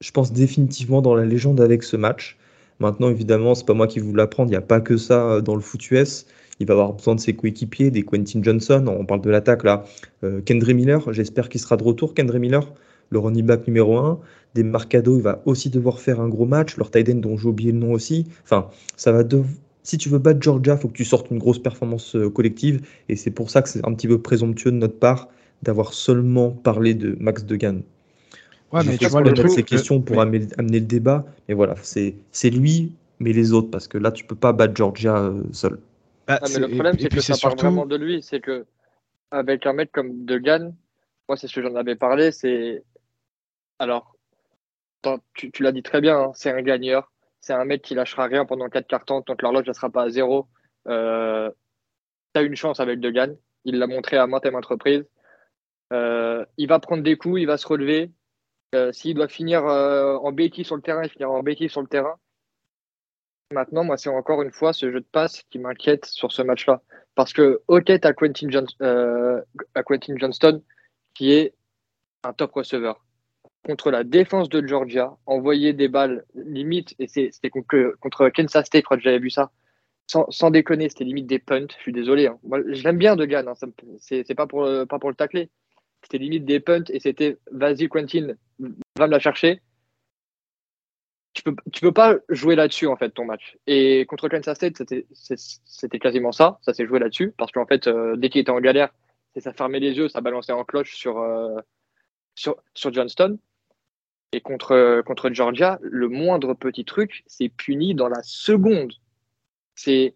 [0.00, 2.38] je pense, définitivement dans la légende avec ce match.
[2.78, 5.40] Maintenant, évidemment, c'est pas moi qui vous l'apprendre, il n'y a pas que ça euh,
[5.40, 6.26] dans le foot US.
[6.58, 9.84] Il va avoir besoin de ses coéquipiers, des Quentin Johnson, on parle de l'attaque là.
[10.24, 12.72] Euh, Kendry Miller, j'espère qu'il sera de retour, Kendry Miller,
[13.10, 14.20] le running back numéro 1.
[14.54, 16.76] Des Marcado, il va aussi devoir faire un gros match.
[16.76, 18.26] Leur tight dont j'ai oublié le nom aussi.
[18.42, 19.48] Enfin, ça va devoir
[19.82, 22.82] si tu veux battre Georgia, il faut que tu sortes une grosse performance euh, collective.
[23.08, 25.28] Et c'est pour ça que c'est un petit peu présomptueux de notre part
[25.62, 27.82] d'avoir seulement parlé de Max Degan.
[28.72, 31.24] Ouais, mais tu vois, le ces questions pour amener, le débat.
[31.48, 35.16] Mais voilà, c'est lui, mais les autres, parce que là, tu peux pas battre Georgia
[35.16, 35.78] euh, seul.
[36.26, 38.22] Bah, ah, mais le problème, c'est que ça part vraiment de lui.
[38.22, 38.66] C'est que
[39.30, 40.74] avec un mec comme Degan,
[41.28, 42.30] moi, c'est ce que j'en avais parlé.
[42.30, 42.84] C'est
[43.80, 44.16] alors,
[45.34, 47.10] tu, tu l'as dit très bien, hein, c'est un gagneur.
[47.40, 50.02] C'est un mec qui lâchera rien pendant 4 cartons tant que l'horloge ne sera pas
[50.02, 50.46] à zéro.
[50.88, 51.50] Euh,
[52.34, 53.34] tu as une chance avec Degan.
[53.64, 55.06] Il l'a montré à maintes et maintes reprises.
[55.92, 58.10] Euh, il va prendre des coups, il va se relever.
[58.74, 61.80] Euh, s'il doit finir euh, en béquille sur le terrain, il finira en béquille sur
[61.80, 62.16] le terrain.
[63.52, 66.82] Maintenant, moi, c'est encore une fois ce jeu de passe qui m'inquiète sur ce match-là.
[67.16, 68.48] Parce que, ok, tu as Quentin,
[69.84, 70.62] Quentin Johnston
[71.14, 71.54] qui est
[72.22, 73.04] un top receveur
[73.64, 78.98] contre la défense de Georgia, envoyer des balles limite, et c'était contre, Kansas State, quand
[79.00, 79.50] j'avais vu ça,
[80.06, 82.26] sans, déconner, c'était limite des punts, je suis désolé.
[82.26, 82.38] Hein.
[82.42, 83.54] Moi, je l'aime bien de Gann, hein,
[83.98, 85.50] c'est pas pour, pas pour le tacler.
[86.10, 88.34] C'était limite des punts et c'était vas-y Quentin,
[88.98, 89.62] va me la chercher.
[91.34, 93.56] Tu peux, tu peux pas jouer là-dessus en fait ton match.
[93.68, 94.82] Et contre Kansas State,
[95.64, 98.60] c'était quasiment ça, ça s'est joué là-dessus, parce qu'en fait, euh, dès qu'il était en
[98.60, 98.92] galère,
[99.36, 101.60] ça fermait les yeux, ça balançait en cloche sur, euh,
[102.34, 103.38] sur, sur Johnston.
[104.32, 108.94] Et contre, contre Georgia, le moindre petit truc, c'est puni dans la seconde.
[109.76, 110.14] C'est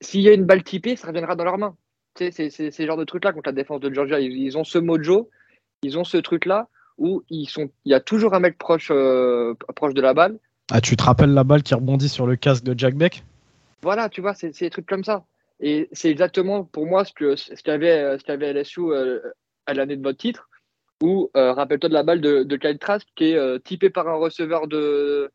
[0.00, 1.76] S'il y a une balle typée, ça reviendra dans leurs mains.
[2.14, 4.20] Tu sais, c'est ces genres de trucs-là contre la défense de Georgia.
[4.20, 5.30] Ils, ont ce mojo,
[5.82, 9.54] ils ont ce truc-là où ils sont, il y a toujours un mec proche, euh,
[9.74, 10.38] proche de la balle.
[10.70, 13.24] Ah, tu te rappelles la balle qui rebondit sur le casque de Jack Beck?
[13.82, 15.24] Voilà, tu vois, c'est des trucs comme ça.
[15.60, 19.20] Et c'est exactement pour moi ce que ce qu'avait ce qu'avait LSU euh,
[19.66, 20.48] à l'année de votre titre
[21.02, 24.08] ou euh, rappelle-toi de la balle de, de Kyle Trask qui est euh, typé par
[24.08, 25.30] un receveur de,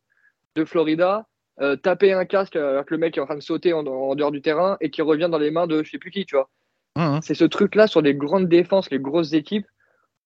[0.55, 1.27] de Florida,
[1.59, 4.31] euh, taper un casque alors que le mec est en train de sauter en, dehors
[4.31, 6.49] du terrain et qui revient dans les mains de je sais plus qui, tu vois.
[6.97, 7.21] Mmh, mmh.
[7.21, 9.67] C'est ce truc-là sur les grandes défenses, les grosses équipes,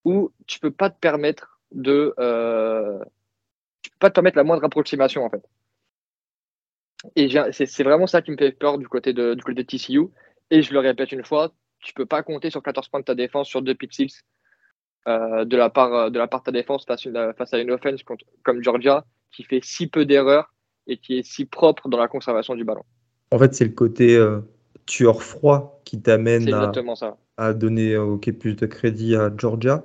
[0.05, 2.13] où tu peux pas te permettre de.
[3.83, 5.43] tu peux pas te permettre la moindre approximation en fait.
[7.15, 10.07] Et c'est vraiment ça qui me fait peur du côté de, du côté de TCU.
[10.49, 13.15] Et je le répète une fois, tu peux pas compter sur 14 points de ta
[13.15, 14.23] défense sur deux pick six
[15.07, 17.07] euh, de, la part, de la part de ta défense face,
[17.37, 18.01] face à une offense
[18.43, 20.53] comme Georgia qui fait si peu d'erreurs
[20.87, 22.83] et qui est si propre dans la conservation du ballon.
[23.31, 24.41] En fait, c'est le côté euh,
[24.85, 26.71] tueur froid qui t'amène à,
[27.37, 29.83] à, donner euh, plus de crédit à Georgia.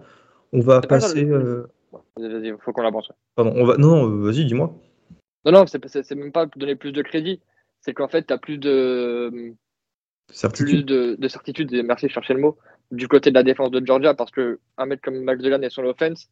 [0.52, 1.24] On va passer.
[1.24, 3.12] Vas-y, il faut qu'on l'avance.
[3.34, 3.76] Pardon, on va...
[3.76, 4.74] non, non vas-y, dis-moi.
[5.44, 7.40] Non, non, c'est même pas donner plus de crédit.
[7.80, 9.54] C'est qu'en fait, tu as plus de.
[10.32, 10.86] Certitude.
[10.86, 12.58] Plus de, certitude, et merci de chercher le mot,
[12.90, 15.70] du côté de la défense de Georgia, parce que un mec comme Max Delan et
[15.70, 16.28] son offense,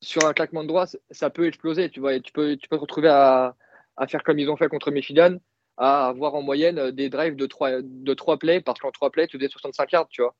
[0.00, 1.90] sur un claquement de droit, ça peut exploser.
[1.90, 3.56] Tu, vois, et tu, peux, tu peux te retrouver à,
[3.96, 5.38] à, faire comme ils ont fait contre Michigan,
[5.78, 9.26] à avoir en moyenne des drives de 3, de 3 plays, parce qu'en 3 plays,
[9.26, 10.34] tu faisais 65 yards, tu vois.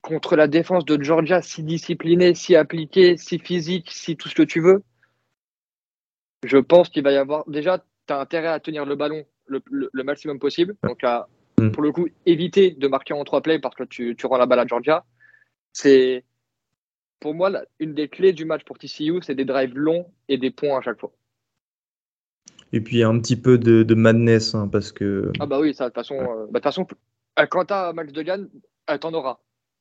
[0.00, 4.42] Contre la défense de Georgia, si disciplinée, si appliquée, si physique, si tout ce que
[4.42, 4.82] tu veux,
[6.44, 7.48] je pense qu'il va y avoir.
[7.48, 10.76] Déjà, tu as intérêt à tenir le ballon le, maximum possible.
[10.82, 11.70] Donc, à, mm.
[11.72, 14.46] pour le coup, éviter de marquer en trois plays parce que tu, tu rends la
[14.46, 15.04] balle à Georgia.
[15.72, 16.24] C'est,
[17.20, 20.50] pour moi, une des clés du match pour TCU, c'est des drives longs et des
[20.50, 21.12] points à chaque fois.
[22.72, 25.32] Et puis un petit peu de, madness, hein, parce que.
[25.40, 26.86] Ah, bah oui, ça, de toute façon, euh, bah, façon
[27.38, 28.48] euh, quand tu as Max Degan,
[28.90, 29.38] euh, t'en auras.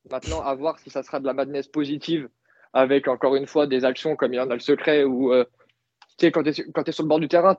[0.09, 2.29] Maintenant, à voir si ça sera de la madness positive
[2.73, 5.33] avec encore une fois des actions comme il y en a le secret ou
[6.19, 7.57] sais, quand tu es, sur le bord du terrain,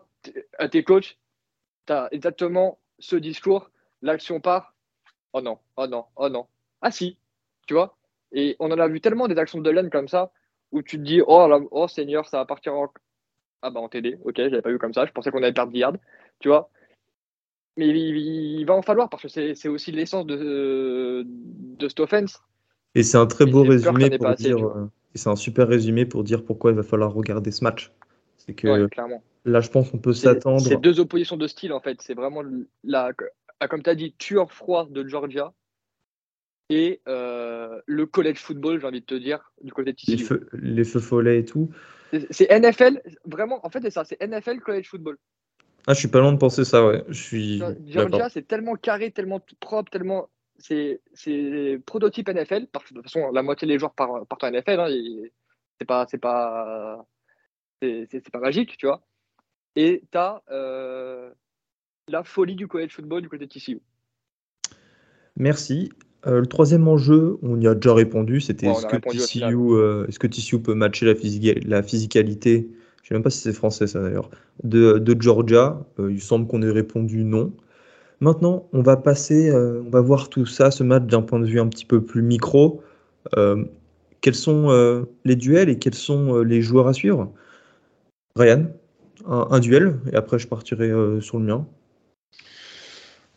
[0.58, 1.18] à tes coachs,
[1.86, 3.70] tu as exactement ce discours,
[4.02, 4.74] l'action part,
[5.32, 6.46] oh non, oh non, oh non.
[6.82, 7.16] Ah si,
[7.66, 7.96] tu vois?
[8.32, 10.30] Et on en a vu tellement des actions de laine comme ça,
[10.72, 12.88] où tu te dis, oh, oh Seigneur, ça va partir en...
[13.62, 15.52] Ah bah en TD, ok, je l'avais pas vu comme ça, je pensais qu'on allait
[15.52, 15.98] perdre yard,
[16.38, 16.70] tu vois
[17.76, 22.42] mais il, va en falloir parce que c'est aussi l'essence de, de cette offense.
[22.94, 26.44] Et c'est un très beau résumé pour dire, euh, c'est un super résumé pour dire
[26.44, 27.92] pourquoi il va falloir regarder ce match.
[28.36, 28.88] C'est que
[29.44, 30.60] là, je pense qu'on peut s'attendre.
[30.60, 32.00] C'est deux oppositions de style, en fait.
[32.02, 32.42] C'est vraiment,
[32.84, 33.12] la,
[33.60, 35.52] ah, comme tu as dit, tueur froid de Georgia
[36.68, 40.48] et euh, le college football, j'ai envie de te dire, du côté de Les feux,
[40.52, 41.70] les feux follets et tout.
[42.30, 45.18] C'est NFL, vraiment, en fait, c'est ça, c'est NFL college football.
[45.86, 47.04] Ah, je suis pas loin de penser ça, ouais.
[47.08, 47.62] Je suis.
[47.86, 50.28] Georgia, c'est tellement carré, tellement propre, tellement.
[50.58, 51.00] C'est
[51.86, 54.80] prototype NFL, parce que de toute façon, la moitié des joueurs partent, en NFL.
[54.80, 54.88] Hein,
[55.78, 57.06] c'est pas, pas,
[57.80, 59.02] c'est pas magique, tu vois.
[59.76, 61.32] Et tu as euh,
[62.08, 63.80] la folie du college football du côté de TCU.
[65.36, 65.90] Merci.
[66.26, 70.18] Euh, le troisième enjeu, on y a déjà répondu, c'était est-ce, que TCU, euh, est-ce
[70.18, 71.14] que TCU peut matcher la,
[71.66, 72.68] la physicalité,
[73.02, 74.30] je ne sais même pas si c'est français ça d'ailleurs,
[74.62, 77.52] de, de Georgia Il semble qu'on ait répondu non.
[78.20, 81.58] Maintenant, on va passer, on va voir tout ça, ce match d'un point de vue
[81.58, 82.82] un petit peu plus micro.
[84.20, 87.32] quels sont les duels et quels sont les joueurs à suivre?
[88.36, 88.66] Ryan,
[89.26, 91.66] un, duel, et après je partirai euh, sur le mien.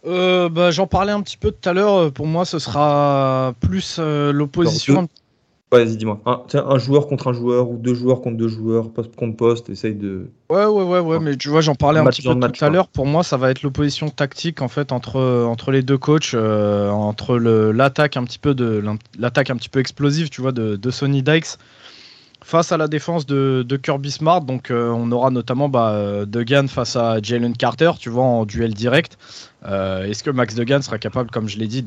[0.05, 2.11] Euh, bah, J'en parlais un petit peu tout à l'heure.
[2.11, 5.07] Pour moi, ce sera plus euh, l'opposition.
[5.71, 6.19] vas-y, dis-moi.
[6.25, 9.69] Un, un, joueur contre un joueur ou deux joueurs contre deux joueurs, poste contre poste,
[9.69, 10.29] essaye de.
[10.49, 11.19] Ouais, ouais, ouais, ouais.
[11.19, 12.87] mais tu vois, j'en parlais un, petit peu tout à l'heure.
[12.87, 17.37] Pour moi, ça va être l'opposition tactique en fait entre entre les deux coachs, entre
[17.37, 18.83] l'attaque un petit peu de
[19.17, 21.57] l'attaque un petit peu explosive, tu vois, de, de Sony Dykes
[22.43, 24.41] face à la défense de, Kirby Smart.
[24.41, 28.73] Donc, euh, on aura notamment bah, Degan face à Jalen Carter, tu vois, en duel
[28.73, 29.17] direct.
[29.65, 31.83] Euh, est-ce que Max Degan sera capable, comme je l'ai dit,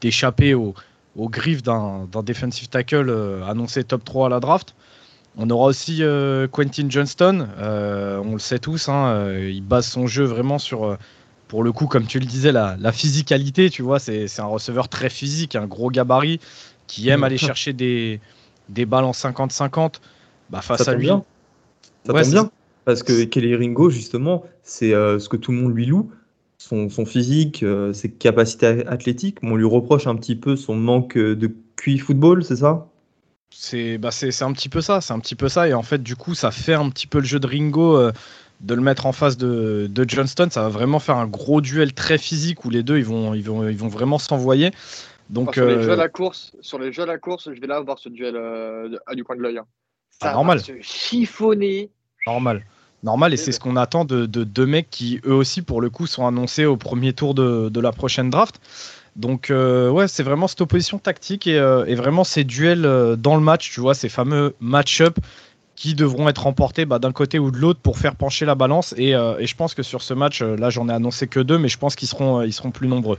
[0.00, 0.74] d'échapper de, aux,
[1.16, 4.74] aux, griffes d'un defensive tackle euh, annoncé top 3 à la draft?
[5.36, 6.00] On aura aussi
[6.52, 10.96] Quentin Johnston, on le sait tous, hein, il base son jeu vraiment sur,
[11.48, 14.88] pour le coup, comme tu le disais, la, la physicalité, tu vois, c'est un receveur
[14.88, 16.38] très physique, un gros gabarit,
[16.86, 18.20] qui aime aller chercher des,
[18.68, 19.94] des balles en 50-50
[20.50, 21.06] bah, face à lui.
[21.06, 21.24] Bien.
[22.06, 22.50] Ça tombe bien.
[22.84, 26.10] Parce que Kelly Ringo, justement, c'est euh, ce que tout le monde lui loue.
[26.58, 29.38] Son, physique, euh, ses capacités athlétiques.
[29.42, 32.86] on lui reproche un petit peu son manque de QI football, c'est ça?
[33.56, 35.68] C'est bah c'est un petit peu ça, c'est un petit peu ça.
[35.68, 38.12] Et en fait, du coup, ça fait un petit peu le jeu de Ringo euh,
[38.60, 40.48] de le mettre en face de, de, Johnston.
[40.50, 43.44] Ça va vraiment faire un gros duel très physique où les deux ils vont, ils
[43.44, 44.72] vont, ils vont vraiment s'envoyer.
[45.30, 47.66] Donc, sur, les jeux à la course, sur les jeux à la course, je vais
[47.66, 49.58] là voir ce duel euh, à du coin de l'œil.
[49.58, 49.66] Hein.
[50.10, 50.58] Ça normal.
[50.58, 51.90] Va se chiffonner.
[52.26, 52.64] Normal.
[53.02, 56.06] Normal, et c'est ce qu'on attend de, deux mecs qui, eux aussi, pour le coup,
[56.06, 58.60] sont annoncés au premier tour de, la prochaine draft.
[59.16, 62.82] Donc, euh, ouais, c'est vraiment cette opposition tactique et, euh, vraiment ces duels
[63.18, 65.18] dans le match, tu vois, ces fameux match-up
[65.76, 68.94] qui devront être remportés bah, d'un côté ou de l'autre pour faire pencher la balance.
[68.96, 71.68] Et, et, je pense que sur ce match, là, j'en ai annoncé que deux, mais
[71.68, 73.18] je pense qu'ils seront, ils seront plus nombreux.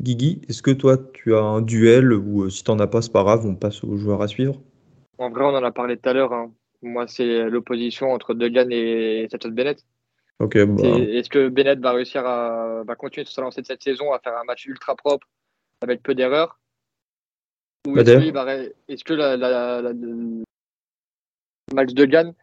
[0.00, 3.02] Guigui, est-ce que toi, tu as un duel ou euh, si tu n'en as pas,
[3.02, 4.60] c'est pas grave, on passe aux joueurs à suivre?
[5.18, 6.32] En vrai, on en a parlé tout à l'heure.
[6.32, 6.52] Hein.
[6.82, 9.84] Moi, c'est l'opposition entre Degan et Stetson Bennett.
[10.38, 13.82] Ok, bah, Est-ce que Bennett va réussir à va continuer sur sa lancée de cette
[13.82, 15.26] saison, à faire un match ultra propre
[15.80, 16.60] avec peu d'erreurs?
[17.88, 20.42] Ou est-ce va ré- est-ce que la, la- la- le
[21.72, 22.34] match de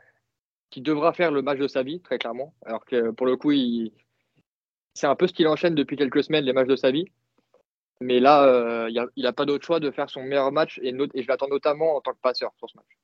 [0.71, 3.51] qui devra faire le match de sa vie, très clairement, alors que pour le coup,
[3.51, 3.91] il...
[4.95, 7.05] c'est un peu ce qu'il enchaîne depuis quelques semaines, les matchs de sa vie.
[8.01, 11.27] Mais là, euh, il n'a pas d'autre choix de faire son meilleur match et, je
[11.27, 12.97] l'attends notamment en tant que passeur sur ce match.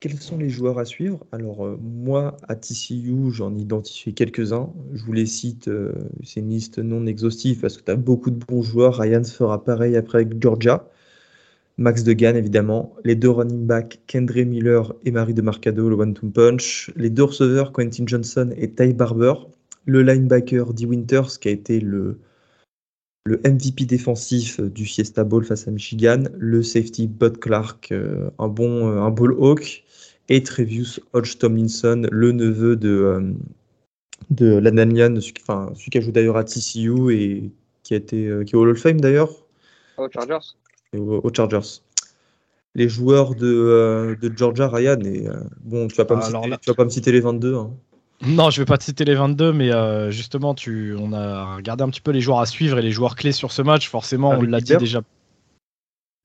[0.00, 1.26] Quels sont les joueurs à suivre?
[1.32, 4.72] Alors, euh, moi, à TCU, j'en ai identifié quelques-uns.
[4.92, 5.92] Je vous les cite, euh,
[6.22, 8.94] c'est une liste non exhaustive parce que tu as beaucoup de bons joueurs.
[8.96, 10.88] Ryan fera pareil après avec Georgia.
[11.78, 12.94] Max Degan, évidemment.
[13.04, 16.92] Les deux running backs, Kendre Miller et Marie de Marcado, le one-two punch.
[16.94, 19.34] Les deux receveurs, Quentin Johnson et Ty Barber.
[19.88, 22.18] Le linebacker, Dee Winters, qui a été le,
[23.24, 26.24] le MVP défensif du Fiesta Bowl face à Michigan.
[26.36, 29.84] Le safety, Bud Clark, euh, un bon euh, un ball hawk
[30.28, 33.32] et Trevius Hodge Tomlinson, le neveu de, euh,
[34.28, 37.50] de Lananian, celui, qui- enfin, celui qui a joué d'ailleurs à TCU et
[37.82, 39.30] qui, a été, euh, qui est au Hall of Fame d'ailleurs,
[39.96, 40.54] Oh, Chargers
[40.94, 41.80] au- aux Chargers.
[42.74, 45.32] Les joueurs de, euh, de Georgia, Ryan, et euh,
[45.64, 47.20] bon, tu vas pas, me Ah, alors citer, là- tu vas pas me citer les
[47.20, 47.54] 22.
[47.54, 47.70] hein.
[48.26, 51.84] Non, je vais pas te citer les 22, mais euh, justement, tu, on a regardé
[51.84, 53.88] un petit peu les joueurs à suivre et les joueurs clés sur ce match.
[53.88, 55.02] Forcément, on Harry l'a dit déjà.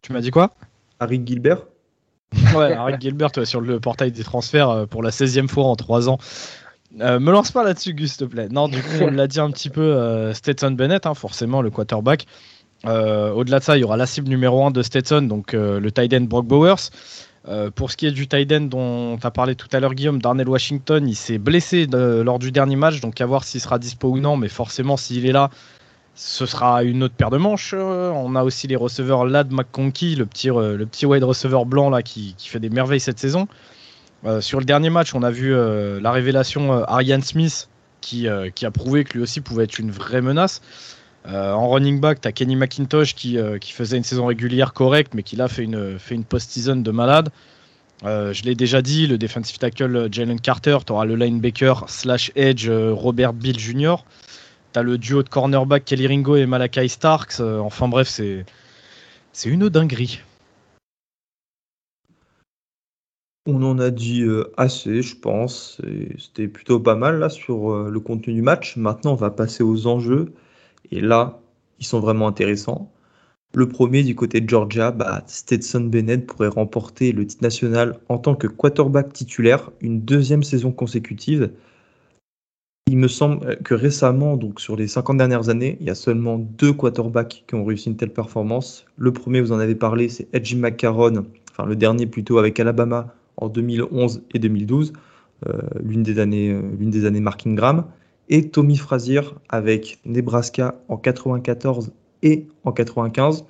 [0.01, 0.51] Tu m'as dit quoi?
[0.99, 1.63] Harry Gilbert,
[2.55, 5.75] Ouais, Eric Gilbert ouais, sur le portail des transferts euh, pour la 16e fois en
[5.75, 6.17] 3 ans.
[7.01, 8.49] Euh, me lance pas là-dessus, Gus, s'il te plaît.
[8.49, 11.71] Non, du coup, on l'a dit un petit peu, euh, Stetson Bennett, hein, forcément, le
[11.71, 12.25] quarterback.
[12.85, 15.89] Euh, Au-delà de ça, il y aura la cible numéro 1 de Stetson, donc le
[15.91, 16.89] tight end Brock Bowers.
[17.49, 19.93] Euh, pour ce qui est du tight end dont tu as parlé tout à l'heure,
[19.93, 23.79] Guillaume, Darnell Washington, il s'est blessé lors du dernier match, donc à voir s'il sera
[23.79, 25.49] dispo ou non, mais forcément, s'il est là,
[26.15, 27.73] ce sera une autre paire de manches.
[27.73, 32.35] Euh, on a aussi les receveurs Lad McConkey, le petit, euh, wide receiver blanc qui,
[32.39, 33.47] fait des merveilles cette saison.
[34.39, 37.67] Sur le dernier match, on a vu la révélation euh, Arian Smith
[37.99, 40.61] qui a prouvé que lui aussi pouvait être une vraie menace.
[41.25, 44.73] Euh, en running back, tu as Kenny McIntosh qui, euh, qui faisait une saison régulière
[44.73, 47.29] correcte, mais qui là fait une, fait post-season de malade.
[48.03, 52.31] Euh, je l'ai déjà dit, le defensive tackle Jalen Carter, tu auras le linebacker slash
[52.35, 53.95] edge Robert Bill Jr.
[54.73, 57.39] Tu as le duo de cornerback Kelly Ringo et Malachi Starks.
[57.39, 58.45] Enfin bref, c'est
[59.31, 60.19] c'est une dinguerie.
[63.45, 64.23] on en a dit
[64.57, 65.81] assez, je pense.
[66.17, 68.75] C'était plutôt pas mal là sur le contenu du match.
[68.75, 70.33] Maintenant, on va passer aux enjeux.
[70.93, 71.41] Et là,
[71.79, 72.91] ils sont vraiment intéressants.
[73.55, 78.19] Le premier, du côté de Georgia, bah, Stetson Bennett pourrait remporter le titre national en
[78.19, 81.51] tant que quarterback titulaire une deuxième saison consécutive.
[82.85, 86.37] Il me semble que récemment, donc sur les 50 dernières années, il y a seulement
[86.37, 88.85] deux quarterbacks qui ont réussi une telle performance.
[88.97, 93.15] Le premier, vous en avez parlé, c'est Edgy McCarron, enfin le dernier plutôt avec Alabama
[93.37, 94.93] en 2011 et 2012,
[95.47, 97.85] euh, l'une des années, euh, l'une des années Mark Ingram,
[98.29, 103.45] et Tommy Frazier avec Nebraska en 94 et en 95.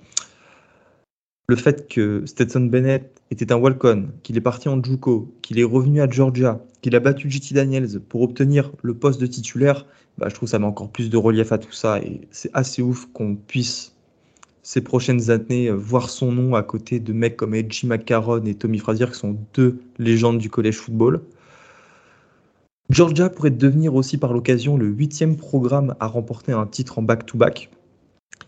[1.47, 5.63] Le fait que Stetson Bennett était un walk-on, qu'il est parti en JUCO, qu'il est
[5.63, 9.85] revenu à Georgia, qu'il a battu JT Daniels pour obtenir le poste de titulaire,
[10.17, 12.81] bah, je trouve ça met encore plus de relief à tout ça et c'est assez
[12.81, 13.93] ouf qu'on puisse
[14.61, 18.55] ces prochaines années euh, voir son nom à côté de mecs comme Edgy McCarron et
[18.55, 21.21] Tommy Frazier qui sont deux légendes du collège football.
[22.89, 27.69] Georgia pourrait devenir aussi par l'occasion le huitième programme à remporter un titre en back-to-back.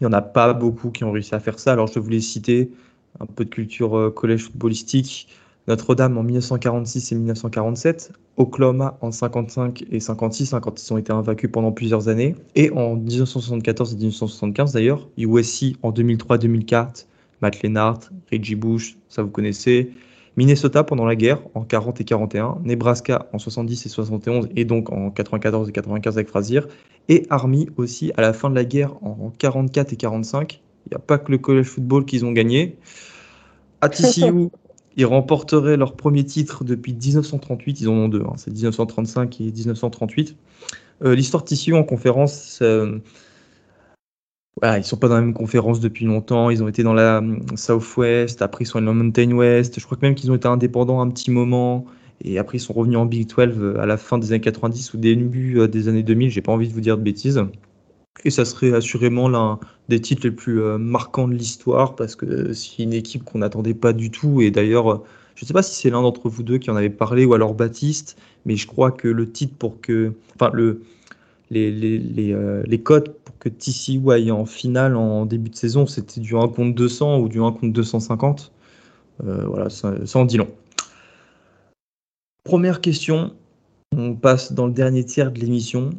[0.01, 1.71] Il n'y en a pas beaucoup qui ont réussi à faire ça.
[1.71, 2.71] Alors je voulais citer
[3.19, 5.29] un peu de culture euh, collège footballistique.
[5.67, 11.11] Notre-Dame en 1946 et 1947, Oklahoma en 55 et 56, hein, quand ils ont été
[11.11, 17.07] invaincus pendant plusieurs années, et en 1974 et 1975 d'ailleurs, USC en 2003-2004,
[17.41, 17.99] Matt Lennart,
[18.31, 19.91] Reggie Bush, ça vous connaissez,
[20.38, 24.91] Minnesota pendant la guerre en 40 et 41, Nebraska en 70 et 71 et donc
[24.91, 26.61] en 94 et 95 avec Frazier,
[27.07, 30.61] et Army aussi à la fin de la guerre en 44 et 45.
[30.86, 32.77] Il n'y a pas que le college football qu'ils ont gagné.
[33.81, 34.49] À TCU,
[34.97, 37.81] ils remporteraient leur premier titre depuis 1938.
[37.81, 40.36] Ils en ont deux, hein, c'est 1935 et 1938.
[41.03, 42.99] Euh, L'histoire de TCU en conférence, euh,
[44.62, 46.49] voilà, ils sont pas dans la même conférence depuis longtemps.
[46.49, 49.80] Ils ont été dans la euh, Southwest, après ils sont allés dans Mountain West.
[49.80, 51.86] Je crois que même qu'ils ont été indépendants un petit moment.
[52.24, 54.97] Et après, ils sont revenus en Big 12 à la fin des années 90 ou
[54.97, 56.30] début euh, des années 2000.
[56.30, 57.43] J'ai pas envie de vous dire de bêtises.
[58.24, 62.53] Et ça serait assurément l'un des titres les plus euh, marquants de l'histoire parce que
[62.53, 64.41] c'est une équipe qu'on n'attendait pas du tout.
[64.41, 65.03] Et d'ailleurs, euh,
[65.36, 67.34] je ne sais pas si c'est l'un d'entre vous deux qui en avait parlé ou
[67.34, 70.14] alors Baptiste, mais je crois que le titre pour que.
[70.36, 70.82] Enfin, le,
[71.49, 75.85] les, les, euh, les, codes pour que TCU aille en finale en début de saison,
[75.85, 78.51] c'était du 1 contre 200 ou du 1 contre 250.
[79.23, 80.49] Euh, voilà, ça, en dit long.
[82.43, 83.35] Première question,
[83.95, 85.91] on passe dans le dernier tiers de l'émission.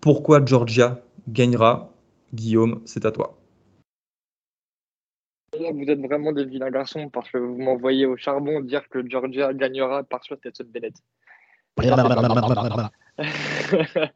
[0.00, 1.90] Pourquoi Georgia gagnera?
[2.34, 3.38] Guillaume, c'est à toi.
[5.56, 9.54] Vous êtes vraiment des vilains garçons parce que vous m'envoyez au charbon dire que Georgia
[9.54, 10.94] gagnera par Stetson Bennett.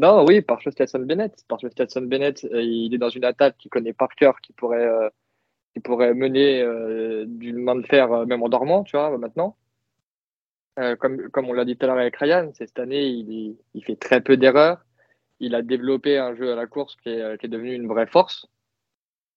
[0.00, 1.44] non, oui, par Stetson Bennett.
[1.46, 4.54] Parce que Stetson Bennett, euh, il est dans une attaque qu'il connaît par cœur, qui
[4.54, 9.56] pourrait, euh, mener euh, d'une main de fer, même en dormant, tu vois, maintenant.
[10.98, 13.96] comme, comme on l'a dit tout à l'heure avec Ryan, cette année, il, il fait
[13.96, 14.86] très peu d'erreurs.
[15.38, 18.06] Il a développé un jeu à la course qui est, qui est devenu une vraie
[18.06, 18.46] force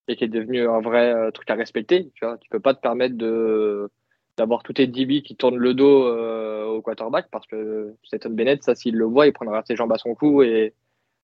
[0.07, 2.11] et qui est devenu un vrai truc à respecter.
[2.16, 3.89] Tu vois, tu peux pas te permettre de
[4.38, 8.64] d'avoir tous tes DB qui tournent le dos euh, au quarterback parce que Stetson Bennett,
[8.64, 10.44] ça, s'il le voit, il prendra ses jambes à son cou.
[10.44, 10.74] Et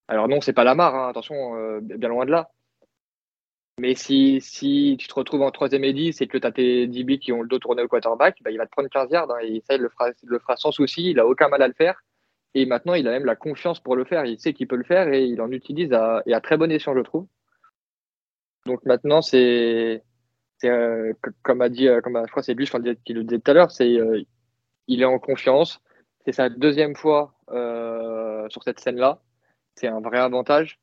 [0.07, 2.51] alors, non, c'est pas la marre, hein, attention, euh, bien loin de là.
[3.79, 6.85] Mais si, si tu te retrouves en troisième et 10 et que tu as tes
[6.87, 9.31] DB qui ont le dos tourné au quarterback, bah, il va te prendre 15 yards.
[9.31, 11.11] Hein, et ça, il le, fera, le fera sans souci.
[11.11, 12.03] Il a aucun mal à le faire.
[12.55, 14.25] Et maintenant, il a même la confiance pour le faire.
[14.25, 16.71] Il sait qu'il peut le faire et il en utilise à, et à très bon
[16.71, 17.27] escient, je trouve.
[18.65, 20.03] Donc maintenant, c'est
[20.67, 22.67] euh, comme a dit, euh, comme je crois c'est lui
[23.05, 24.23] qui le disait tout à l'heure, euh,
[24.87, 25.81] il est en confiance.
[26.25, 27.33] C'est sa deuxième fois
[28.49, 29.21] sur cette scène-là.
[29.75, 30.79] C'est un vrai avantage.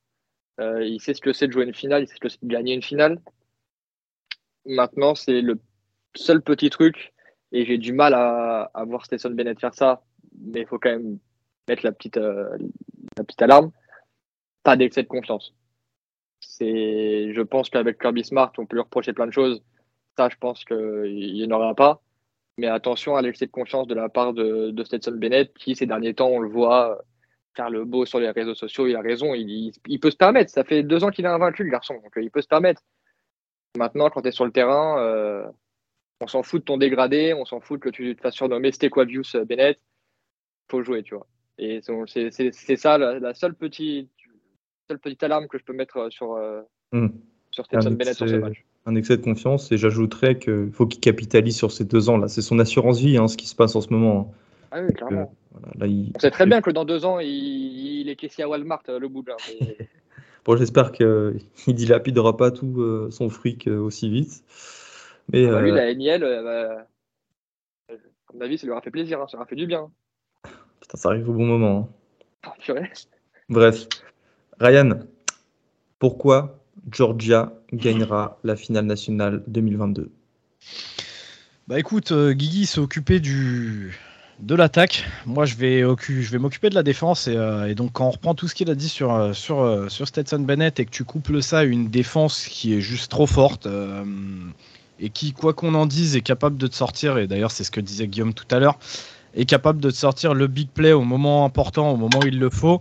[0.58, 2.48] il sait ce que c'est de jouer une finale, il sait ce que c'est de
[2.48, 3.20] gagner une finale.
[4.64, 5.60] Maintenant, c'est le
[6.16, 7.12] seul petit truc,
[7.52, 10.02] et j'ai du mal à, à voir Stetson Bennett faire ça,
[10.40, 11.18] mais il faut quand même
[11.68, 13.70] mettre la petite, la petite alarme.
[14.62, 15.54] Pas d'excès de confiance.
[16.58, 19.62] C'est, je pense qu'avec Kirby Smart, on peut lui reprocher plein de choses.
[20.16, 22.00] Ça, je pense qu'il n'y en aura pas.
[22.56, 25.84] Mais attention à l'excès de confiance de la part de, de, Stetson Bennett, qui ces
[25.84, 27.02] derniers temps, on le voit
[27.54, 28.86] faire le beau sur les réseaux sociaux.
[28.86, 30.50] Il a raison, il, peut se permettre.
[30.50, 32.80] Ça fait deux ans qu'il est invaincu, le garçon, donc il peut se permettre.
[33.76, 35.46] Maintenant, quand tu es sur le terrain, euh,
[36.22, 39.36] on s'en fout de ton dégradé, on s'en fout que tu te fasses surnommer Stequavius
[39.36, 39.78] Bennett.
[40.70, 41.26] faut jouer, tu vois.
[41.58, 44.10] Et c'est ça la seule petite
[44.88, 46.62] seule petite alarme que je peux mettre euh, sur, euh,
[46.92, 47.08] hmm.
[47.50, 48.64] sur Stetson Bennett sur ce match.
[48.86, 52.28] Un excès de confiance et j'ajouterais qu'il faut qu'il capitalise sur ces deux ans là.
[52.28, 54.32] C'est son assurance vie, hein, ce qui se passe en ce moment.
[54.32, 54.36] Hein.
[54.70, 55.34] Ah oui, clairement.
[55.80, 59.08] On sait très bien que dans deux ans, il, est caissier à Walmart, euh, le
[59.08, 59.24] bout
[60.44, 64.44] bon, j'espère qu'il dilapidera pas tout son fric aussi vite.
[65.32, 66.86] Mais, ah bah, lui, la NIL, bah,
[67.88, 69.90] à mon avis, ça lui aura fait plaisir, hein, ça lui aura fait du bien.
[70.80, 71.88] Putain, ça arrive au bon moment.
[72.44, 72.54] Ah,
[73.48, 73.88] Bref,
[74.58, 75.00] Ryan,
[75.98, 76.58] pourquoi
[76.90, 80.10] Georgia gagnera la finale nationale 2022
[81.68, 83.98] Bah écoute, euh, Guigui s'est occupé du,
[84.40, 85.04] de l'attaque.
[85.26, 87.28] Moi, je vais, je vais m'occuper de la défense.
[87.28, 90.08] Euh, et, donc, quand on reprend tout ce qu'il a dit sur, euh, sur, sur
[90.08, 93.68] Stetson Bennett et que tu couples ça à une défense qui est juste trop forte
[94.98, 97.70] et qui, quoi qu'on en dise, est capable de te sortir, et d'ailleurs, c'est ce
[97.70, 98.78] que disait Guillaume tout à l'heure,
[99.34, 102.38] est capable de te sortir le big play au moment important, au moment où il
[102.38, 102.80] le faut.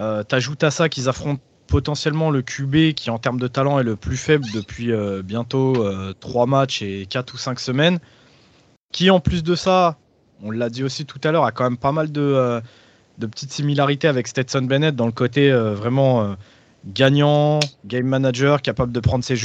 [0.00, 3.84] Euh, T'ajoutes à ça qu'ils affrontent potentiellement le QB qui en termes de talent est
[3.84, 7.98] le plus faible depuis euh, bientôt euh, 3 matchs et 4 ou 5 semaines.
[8.92, 9.96] Qui en plus de ça,
[10.42, 12.60] on l'a dit aussi tout à l'heure, a quand même pas mal de, euh,
[13.18, 16.34] de, petites similarités avec Stetson Bennett dans le côté vraiment
[16.86, 19.36] gagnant, game manager, capable de prendre ses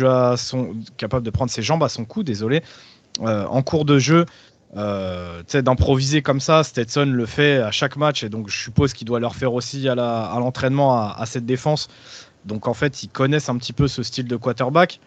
[0.97, 2.63] capable de prendre ses jambes à son cou, désolé,
[3.19, 4.25] en cours de jeu.
[4.75, 9.07] Euh, d'improviser comme ça, Stetson le fait à chaque match et donc je suppose qu'il
[9.07, 11.87] doit leur faire aussi à l'entraînement à, cette défense.
[12.45, 14.99] Donc en fait, ils connaissent un petit peu ce style de quarterback.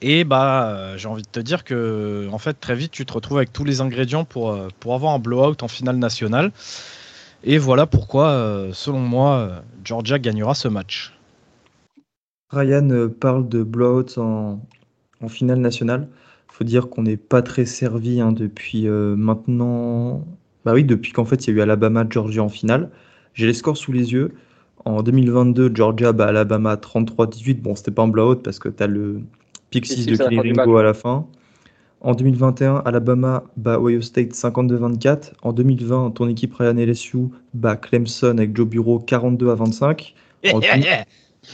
[0.00, 3.12] Et bah, euh, j'ai envie de te dire que en fait, très vite, tu te
[3.12, 6.52] retrouves avec tous les ingrédients pour, euh, pour avoir un blowout en finale nationale.
[7.44, 11.12] Et voilà pourquoi, euh, selon moi, Georgia gagnera ce match.
[12.50, 14.60] Ryan parle de blowout en
[15.28, 16.08] finale nationale
[16.52, 20.24] faut dire qu'on n'est pas très servi hein, depuis euh, maintenant.
[20.64, 22.90] Bah oui, depuis qu'en fait il y a eu Alabama, Georgia en finale.
[23.34, 24.32] J'ai les scores sous les yeux.
[24.84, 27.60] En 2022, Georgia bat Alabama 33-18.
[27.62, 29.22] Bon, c'était pas un blowout parce que tu as le
[29.70, 31.26] pick 6 de Ringo à la fin.
[32.00, 35.32] En 2021, Alabama bat Ohio State 52-24.
[35.42, 40.14] En 2020, ton équipe Ryan LSU bat Clemson avec Joe Bureau 42 à 25.
[40.52, 40.60] En,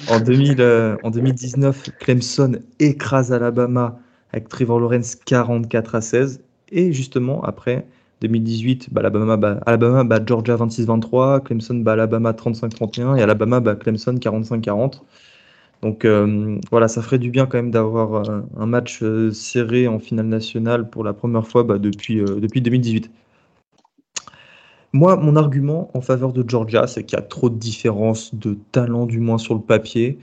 [0.08, 4.00] en, 2000, euh, en 2019, Clemson écrase Alabama
[4.32, 6.42] avec Trevor Lawrence 44 à 16.
[6.70, 7.86] Et justement, après
[8.20, 15.00] 2018, bah, Alabama, bat, Georgia 26-23, Clemson bat Alabama 35-31 et Alabama bat Clemson 45-40.
[15.82, 19.86] Donc euh, voilà, ça ferait du bien quand même d'avoir euh, un match euh, serré
[19.86, 23.10] en finale nationale pour la première fois bah, depuis, depuis 2018.
[24.94, 28.56] Moi, mon argument en faveur de Georgia, c'est qu'il y a trop de différences de
[28.72, 30.18] talent, du moins sur le papier.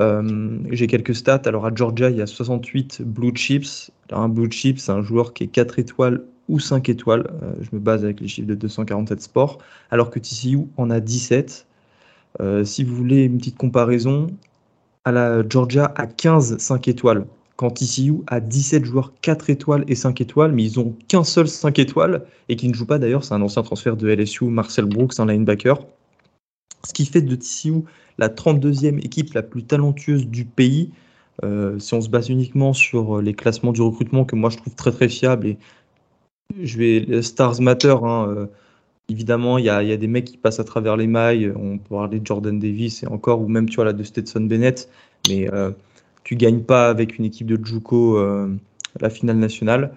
[0.00, 1.42] Euh, j'ai quelques stats.
[1.46, 3.90] Alors à Georgia, il y a 68 blue chips.
[4.10, 7.30] un blue chip, c'est un joueur qui est 4 étoiles ou 5 étoiles.
[7.42, 9.58] Euh, je me base avec les chiffres de 247 sports.
[9.90, 11.66] Alors que TCU en a 17.
[12.40, 14.28] Euh, si vous voulez une petite comparaison,
[15.04, 17.26] à la Georgia a 15 5 étoiles.
[17.56, 21.46] Quand TCU a 17 joueurs 4 étoiles et 5 étoiles, mais ils ont qu'un seul
[21.46, 23.24] 5 étoiles et qui ne joue pas d'ailleurs.
[23.24, 25.78] C'est un ancien transfert de LSU, Marcel Brooks, un linebacker.
[26.86, 27.84] Ce qui fait de TCU
[28.18, 30.90] la 32e équipe la plus talentueuse du pays.
[31.44, 34.74] Euh, si on se base uniquement sur les classements du recrutement que moi je trouve
[34.74, 35.58] très très fiables et
[36.60, 38.46] je vais Stars Matter hein, euh,
[39.08, 41.52] évidemment il y a, y a, des mecs qui passent à travers les mailles.
[41.56, 44.42] On peut parler de Jordan Davis et encore ou même tu vois là de Stetson
[44.42, 44.88] Bennett.
[45.28, 45.70] Mais euh,
[46.24, 48.18] tu gagnes pas avec une équipe de Juco
[49.00, 49.94] la finale nationale.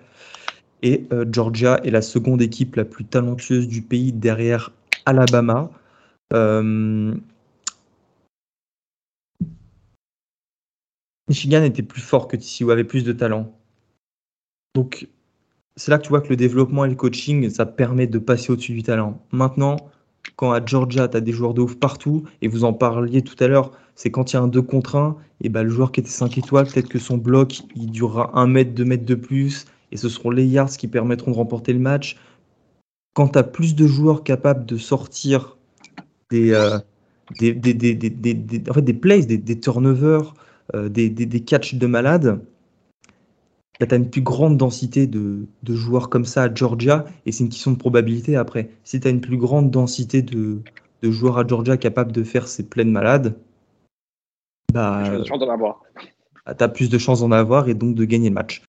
[0.81, 4.71] Et Georgia est la seconde équipe la plus talentueuse du pays derrière
[5.05, 5.69] Alabama
[11.27, 13.51] Michigan était plus fort que TCU, avait plus de talent.
[14.75, 15.07] Donc,
[15.75, 18.51] c'est là que tu vois que le développement et le coaching, ça permet de passer
[18.51, 19.21] au-dessus du talent.
[19.31, 19.77] Maintenant,
[20.35, 23.41] quand à Georgia, tu as des joueurs de ouf partout, et vous en parliez tout
[23.43, 25.91] à l'heure, c'est quand il y a un 2 contre 1, et ben, le joueur
[25.91, 29.15] qui était 5 étoiles, peut-être que son bloc, il durera 1 mètre, 2 mètres de
[29.15, 32.17] plus, et ce seront les yards qui permettront de remporter le match.
[33.13, 35.54] Quand tu as plus de joueurs capables de sortir
[36.35, 36.77] des, euh,
[37.39, 40.33] des, des, des, en fait, des plays, des, turnovers,
[40.73, 42.41] euh, des, catchs de malades,
[43.79, 47.43] tu as une plus grande densité de, de, joueurs comme ça à Georgia, et c'est
[47.43, 48.69] une question de probabilité après.
[48.83, 50.61] Si tu as une plus grande densité de,
[51.01, 53.35] de, joueurs à Georgia capables de faire ces pleines malades,
[54.73, 58.61] bah, tu as plus de chances d'en avoir et donc de gagner le match.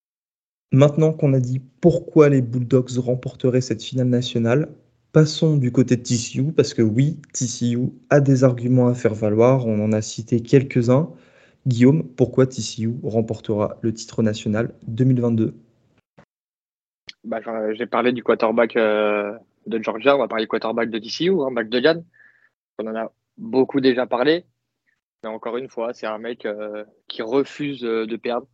[0.72, 4.68] Maintenant qu'on a dit pourquoi les Bulldogs remporteraient cette finale nationale,
[5.16, 9.66] passons du côté de TCU, parce que oui, TCU a des arguments à faire valoir,
[9.66, 11.10] on en a cité quelques-uns.
[11.66, 15.54] Guillaume, pourquoi TCU remportera le titre national 2022
[17.24, 17.40] bah,
[17.72, 19.32] J'ai parlé du quarterback euh,
[19.66, 22.04] de Georgia, on va parler du quarterback de TCU, hein, McDougall.
[22.78, 24.44] On en a beaucoup déjà parlé.
[25.24, 28.48] Mais encore une fois, c'est un mec euh, qui refuse euh, de perdre,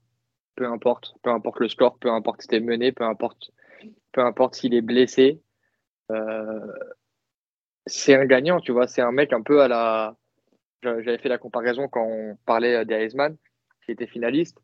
[0.55, 3.51] peu importe, peu importe le score, peu importe si es mené, peu importe
[4.55, 5.41] s'il est blessé.
[7.87, 8.87] C'est un gagnant, tu vois.
[8.87, 10.17] C'est un mec un peu à la,
[10.83, 13.37] j'avais fait la comparaison quand on parlait des Heisman,
[13.85, 14.59] qui était finaliste,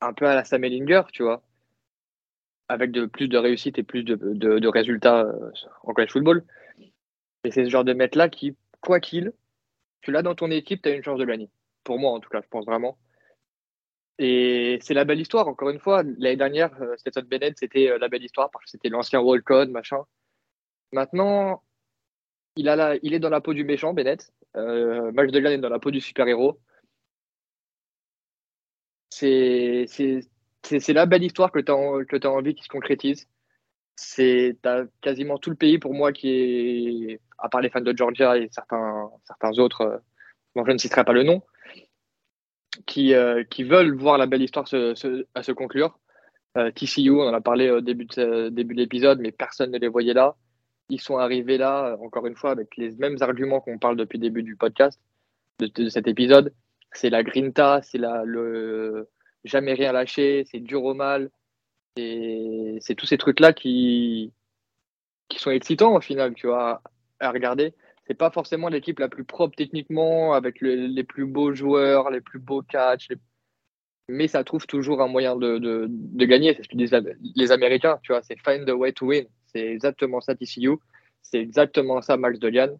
[0.00, 1.42] un peu à la Sam Ellinger, tu vois,
[2.68, 5.50] avec plus de réussite et plus de, résultats euh,
[5.82, 6.44] en college football.
[7.44, 9.32] Et c'est ce genre de mec-là qui, quoi qu'il,
[10.00, 11.50] tu l'as dans ton équipe, tu as une chance de gagner.
[11.84, 12.98] Pour moi, en tout cas, je pense vraiment.
[14.18, 16.02] Et c'est la belle histoire, encore une fois.
[16.18, 19.68] L'année dernière, euh, Stetson Bennett, c'était euh, la belle histoire parce que c'était l'ancien Walcott,
[19.70, 20.04] machin.
[20.92, 21.62] Maintenant,
[22.56, 24.32] il, est dans la peau du méchant, Bennett.
[24.56, 26.60] Euh, Degan est dans la peau du super-héros.
[29.10, 29.86] C'est
[30.88, 33.28] la belle histoire que tu as, envie qui se concrétise.
[33.96, 37.96] Tu as quasiment tout le pays pour moi qui est, à part les fans de
[37.96, 39.10] Georgia et certains,
[39.58, 39.98] autres, euh,
[40.54, 41.42] dont je ne citerai pas le nom,
[42.86, 45.98] qui, euh, veulent voir la belle histoire se, à se conclure.
[46.58, 50.14] Euh, TCU, on en a parlé au début de l'épisode, mais personne ne les voyait
[50.14, 50.36] là
[50.88, 54.22] ils sont arrivés là, encore une fois, avec les mêmes arguments qu'on parle depuis le
[54.22, 55.00] début du podcast,
[55.58, 56.52] de, cet épisode.
[56.92, 59.08] C'est la grinta, c'est le
[59.44, 61.30] jamais rien lâcher, c'est dur au mal.
[61.96, 64.32] C'est tous ces trucs-là qui,
[65.28, 66.82] qui sont excitants au final, tu vois,
[67.20, 67.74] à regarder.
[68.06, 72.38] C'est pas forcément l'équipe la plus propre techniquement, avec les plus beaux joueurs, les plus
[72.38, 73.08] beaux catchs,
[74.08, 76.54] mais ça trouve toujours un moyen de, de, de gagner.
[76.54, 76.96] C'est ce que disent
[77.36, 79.26] les Américains, tu vois, c'est find the way to win.
[79.54, 80.78] C'est exactement ça TCU.
[81.22, 82.78] C'est exactement ça Max Delian.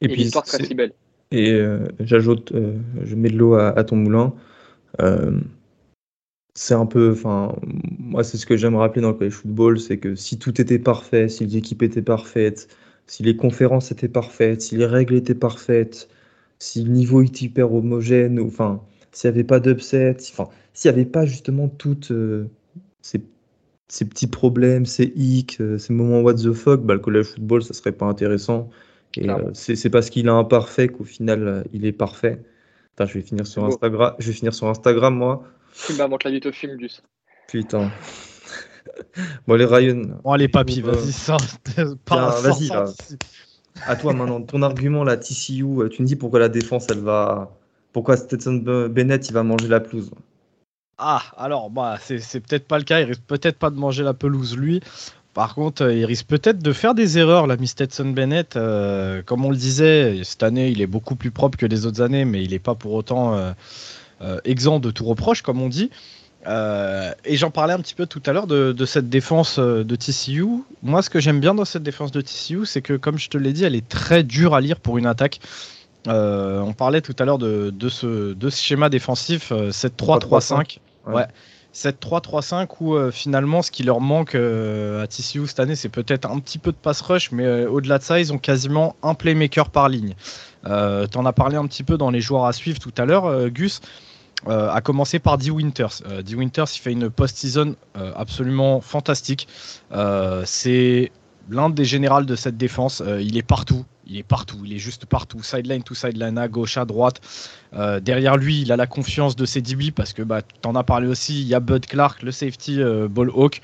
[0.00, 0.92] Et, puis l'histoire si belle.
[1.30, 4.34] Et euh, j'ajoute, euh, je mets de l'eau à, ton moulin.
[5.00, 5.40] Euh,
[6.54, 7.56] c'est un peu, enfin,
[7.98, 10.78] moi c'est ce que j'aime rappeler dans le college football, c'est que si tout était
[10.78, 12.68] parfait, si les équipes étaient parfaites,
[13.06, 16.08] si les conférences étaient parfaites, si les règles étaient parfaites,
[16.58, 18.82] si le niveau était hyper homogène, enfin,
[19.12, 22.12] s'il n'y avait pas d'upset, enfin, s'il n'y avait pas justement toutes
[23.00, 23.22] ces
[23.92, 27.62] ces petits problèmes, ces hicks, euh, ces moments what the fuck, bah, le college football,
[27.62, 28.70] ça serait pas intéressant.
[29.18, 32.42] Et euh, c'est parce qu'il est imparfait qu'au final, euh, il est parfait.
[32.94, 34.14] Attends, je vais finir sur Instagram.
[34.18, 35.44] Je vais finir sur Instagram, moi.
[35.74, 37.02] Tu que la vidéo film, Gus.
[37.48, 37.90] Putain.
[39.46, 40.00] bon, les Ryan.
[40.24, 41.36] Bon, allez, papy, vas-y, ça.
[41.76, 42.86] Vas-y, là.
[43.86, 47.58] À toi maintenant, ton argument là, TCU, tu me dis pourquoi la défense, elle va.
[47.92, 50.10] Pourquoi Stetson Bennett, il va manger la pelouse
[50.98, 53.00] ah, alors, bah, c'est peut-être pas le cas.
[53.00, 54.80] Il risque peut-être pas de manger la pelouse lui.
[55.34, 58.54] Par contre, il risque peut-être de faire des erreurs, la Stetson Bennett.
[59.24, 62.26] comme on le disait, cette année, il est beaucoup plus propre que les autres années,
[62.26, 63.54] mais il n'est pas pour autant
[64.44, 65.90] exempt de tout reproche, comme on dit.
[66.46, 69.96] Euh, et j'en parlais un petit peu tout à l'heure de, cette défense euh, de
[69.96, 70.44] TCU.
[70.82, 73.38] Moi, ce que j'aime bien dans cette défense de TCU, c'est que, comme je te
[73.38, 75.40] l'ai dit, elle est très dure à lire pour une attaque.
[76.08, 80.78] Euh, on parlait tout à l'heure de, ce, de ce schéma défensif 7-3-3-5.
[81.06, 81.26] Ouais.
[81.74, 86.58] 7-3-3-5 où finalement ce qui leur manque à TCU cette année c'est peut-être un petit
[86.58, 90.14] peu de pass rush mais au-delà de ça ils ont quasiment un playmaker par ligne.
[90.64, 93.48] tu en as parlé un petit peu dans les joueurs à suivre tout à l'heure
[93.48, 93.80] Gus.
[94.48, 96.02] Euh, à commencer par Dee Winters.
[96.08, 99.46] Euh, Dee Winters, il fait une post-season euh, absolument fantastique.
[100.44, 101.12] c'est
[101.48, 103.02] l'un des généraux de cette défense.
[103.20, 103.84] il est partout.
[104.12, 104.58] Il est partout.
[104.64, 105.42] Il est juste partout.
[105.42, 107.20] Sideline to sideline, à gauche, à droite.
[108.02, 110.84] derrière lui, il a la confiance de ses DB parce que bah, tu en as
[110.84, 111.40] parlé aussi.
[111.40, 113.62] Il y a Bud Clark, le safety ball hawk.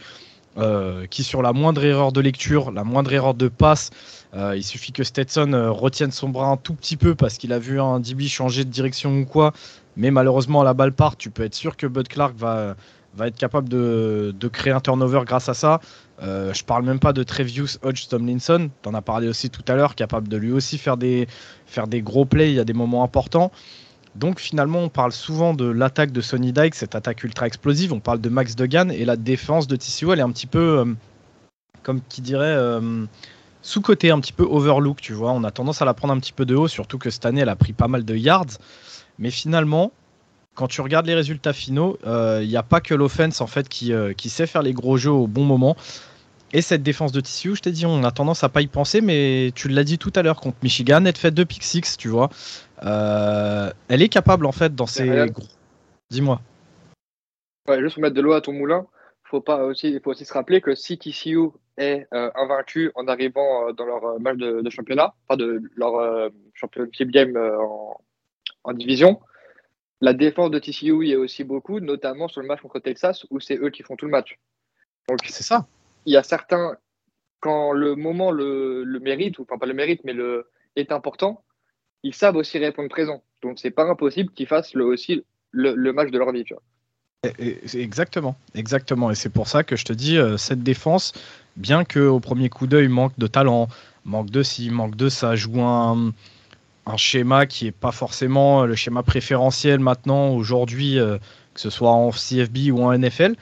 [1.11, 3.91] qui sur la moindre erreur de lecture, la moindre erreur de passe,
[4.35, 7.79] il suffit que Stetson retienne son bras un tout petit peu parce qu'il a vu
[7.81, 9.53] un DB changer de direction ou quoi,
[9.97, 11.17] mais malheureusement, la balle part.
[11.17, 12.75] Tu peux être sûr que Bud Clark va,
[13.19, 15.81] va être capable de, créer un turnover grâce à ça.
[16.23, 18.71] Euh, je parle même pas de Trevius Hodge Tomlinson.
[18.83, 21.29] Tu en as parlé aussi tout à l'heure, capable de lui aussi faire des,
[21.67, 22.51] faire des gros plays.
[22.51, 23.53] Il y a des moments importants.
[24.19, 27.93] Donc finalement, on parle souvent de l'attaque de Sonny Dyke, cette attaque ultra explosive.
[27.93, 30.79] On parle de Max Degan et la défense de TCU, elle est un petit peu,
[30.79, 30.85] euh,
[31.85, 33.05] comme qui dirait, euh,
[33.63, 35.01] sous-côté, un petit peu overlook.
[35.01, 37.11] Tu vois, on a tendance à la prendre un petit peu de haut, surtout que
[37.11, 38.59] cette année, elle a pris pas mal de yards.
[39.21, 39.93] Mais finalement,
[40.55, 43.69] quand tu regardes les résultats finaux, il euh, n'y a pas que l'offense en fait
[43.69, 45.77] qui, qui, sait faire les gros jeux au bon moment.
[46.53, 49.01] Et cette défense de TCU, je t'ai dit, on a tendance à pas y penser,
[49.01, 52.09] mais tu l'as dit tout à l'heure contre Michigan, elle fait deux pick six, tu
[52.09, 52.31] vois.
[52.85, 55.43] Euh, elle est capable en fait dans ces gros.
[56.11, 56.41] Dis-moi.
[57.69, 58.87] Ouais, juste pour mettre de l'eau à ton moulin,
[59.25, 63.73] faut pas aussi, il faut aussi se rappeler que si TCU est invaincu en arrivant
[63.75, 68.01] dans leur match de, championnat, pas de leur championship game en,
[68.65, 69.21] en division.
[70.01, 73.41] La défense de TCU y est aussi beaucoup, notamment sur le match contre Texas où
[73.41, 74.39] c'est eux qui font tout le match.
[75.09, 75.67] Donc c'est ça.
[76.09, 76.79] Il y a certains,
[77.41, 81.45] quand le moment le, mérite, ou enfin pas le mérite, mais le est important,
[82.03, 83.23] ils savent aussi répondre présent.
[83.43, 86.45] Donc c'est pas impossible qu'ils fassent aussi le, match de leur vie.
[87.75, 89.11] Exactement, exactement.
[89.11, 91.13] Et c'est pour ça que je te dis, euh, cette défense,
[91.57, 93.69] bien qu'au premier coup d'œil manque de talent,
[94.07, 96.15] manque de ci, manque de ça, joue un,
[96.87, 101.19] un schéma qui n'est pas forcément le schéma préférentiel maintenant, aujourd'hui, euh,
[101.53, 103.35] que ce soit en CFB ou en NFL,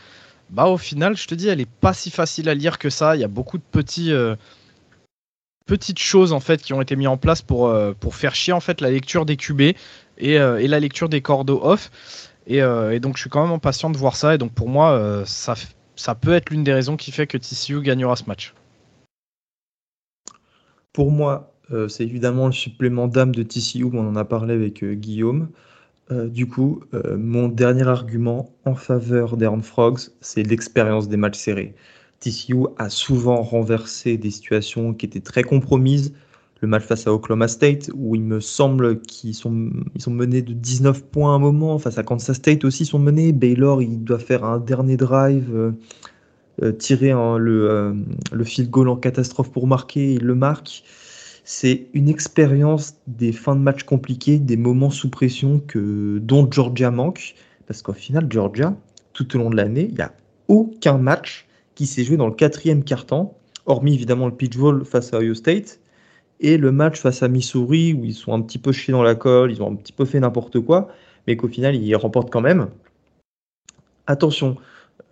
[0.50, 3.16] bah au final, je te dis, elle est pas si facile à lire que ça.
[3.16, 4.36] Il y a beaucoup de petits, euh,
[5.66, 8.52] petites choses en fait qui ont été mises en place pour, euh, pour faire chier
[8.52, 9.76] en fait la lecture des QB et,
[10.18, 11.90] et la lecture des cordeaux off.
[12.46, 12.60] Et,
[13.00, 14.34] donc je suis quand même impatient de voir ça.
[14.34, 15.54] Et donc pour moi, ça,
[15.96, 18.54] ça peut être l'une des raisons qui fait que TCU gagnera ce match.
[20.92, 24.82] Pour moi, euh, c'est évidemment le supplément d'âme de TCU, on en a parlé avec
[24.84, 25.50] euh, Guillaume.
[26.12, 26.80] Euh, du coup,
[27.16, 31.74] mon dernier argument en faveur des Frogs, c'est l'expérience des matchs serrés.
[32.20, 36.14] TCU a souvent renversé des situations qui étaient très compromises.
[36.62, 40.54] Le match face à Oklahoma State, où il me semble qu'ils sont, ils menés de
[40.54, 41.78] 19 points à un moment.
[41.78, 43.32] Face à Kansas State aussi, ils sont menés.
[43.32, 45.74] Baylor, il doit faire un dernier drive,
[46.78, 47.94] tirer le,
[48.32, 50.14] le field goal en catastrophe pour marquer.
[50.14, 50.82] Il le marque
[51.46, 56.90] c'est une expérience des fins de match compliquées, des moments sous pression que, dont Georgia
[56.90, 57.36] manque.
[57.68, 58.76] Parce qu'au final, Georgia,
[59.12, 60.12] tout au long de l'année, il n'y a
[60.48, 65.14] aucun match qui s'est joué dans le quatrième quart-temps, hormis évidemment le pitch ball face
[65.14, 65.78] à Ohio State
[66.40, 69.14] et le match face à Missouri où ils sont un petit peu chiés dans la
[69.14, 70.88] colle, ils ont un petit peu fait n'importe quoi,
[71.28, 72.68] mais qu'au final ils remportent quand même.
[74.08, 74.56] Attention,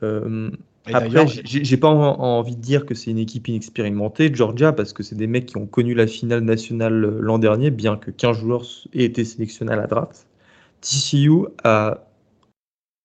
[0.02, 0.50] euh,
[0.92, 5.14] après, j'ai pas envie de dire que c'est une équipe inexpérimentée, Georgia, parce que c'est
[5.14, 8.64] des mecs qui ont connu la finale nationale euh, l'an dernier, bien que 15 joueurs
[8.92, 10.26] aient été sélectionnés à la draft.
[10.82, 12.04] TCU a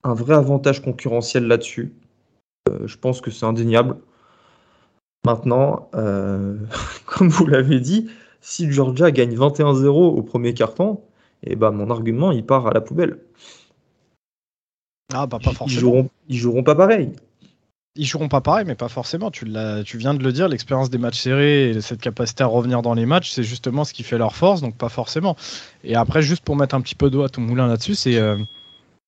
[0.04, 1.94] un vrai avantage concurrentiel là-dessus.
[2.68, 3.96] Euh, je pense que c'est indéniable.
[5.26, 6.58] Maintenant, euh,
[7.06, 8.10] comme vous l'avez dit,
[8.42, 11.02] si Georgia gagne 21-0 au premier carton,
[11.44, 13.20] eh ben mon argument il part à la poubelle.
[15.14, 15.68] Ah bah pas forcément.
[15.68, 17.14] Ils joueront, ils joueront pas pareil
[18.00, 19.30] ils joueront pas pareil, mais pas forcément.
[19.30, 19.45] Tu,
[19.86, 22.93] tu viens de le dire, l'expérience des matchs serrés et cette capacité à revenir dans
[22.93, 25.36] les matchs, c'est justement ce qui fait leur force, donc pas forcément.
[25.84, 28.16] Et après, juste pour mettre un petit peu d'eau à ton moulin là-dessus, c'est.
[28.16, 28.38] Euh,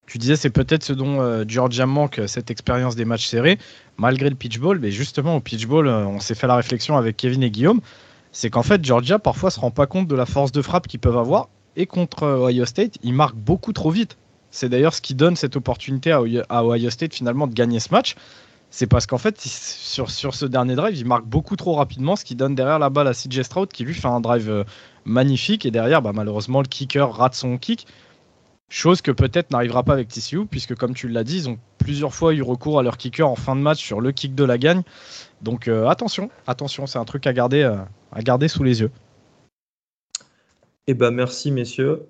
[0.07, 3.57] tu disais, c'est peut-être ce dont euh, Georgia manque, cette expérience des matchs serrés,
[3.95, 4.77] malgré le pitchball.
[4.79, 7.79] Mais justement, au pitchball, euh, on s'est fait la réflexion avec Kevin et Guillaume.
[8.33, 10.99] C'est qu'en fait, Georgia, parfois, se rend pas compte de la force de frappe qu'ils
[10.99, 11.47] peuvent avoir.
[11.77, 14.17] Et contre Ohio State, ils marquent beaucoup trop vite.
[14.49, 18.15] C'est d'ailleurs ce qui donne cette opportunité à Ohio State finalement de gagner ce match
[18.73, 22.23] c'est parce qu'en fait, sur, sur ce dernier drive, il marque beaucoup trop rapidement, ce
[22.23, 24.63] qui donne derrière la balle à CJ Stroud qui lui fait un drive euh,
[25.03, 25.65] magnifique.
[25.65, 27.85] Et derrière, bah, malheureusement, le kicker rate son kick.
[28.69, 32.15] Chose que peut-être n'arrivera pas avec TCU, puisque comme tu l'as dit, ils ont plusieurs
[32.15, 34.57] fois eu recours à leur kicker en fin de match sur le kick de la
[34.57, 34.83] gagne.
[35.41, 37.75] Donc euh, attention, attention, c'est un truc à garder, euh,
[38.13, 38.91] à garder sous les yeux.
[40.87, 42.07] Eh ben merci messieurs.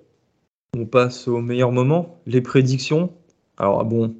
[0.78, 3.12] On passe au meilleur moment, les prédictions.
[3.56, 4.14] Alors bon,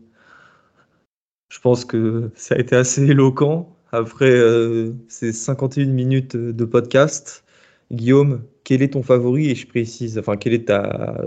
[1.52, 7.44] je pense que ça a été assez éloquent après euh, ces 51 minutes de podcast.
[7.90, 10.72] Guillaume, quel est ton favori Et je précise, enfin, quel est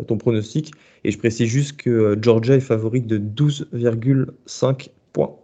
[0.07, 0.73] ton pronostic?
[1.03, 5.37] Et je précise juste que Georgia est favori de 12,5 points.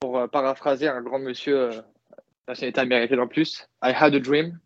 [0.00, 1.80] Pour euh, paraphraser un grand monsieur euh,
[2.46, 4.58] nationalité américaine en plus, I had a dream.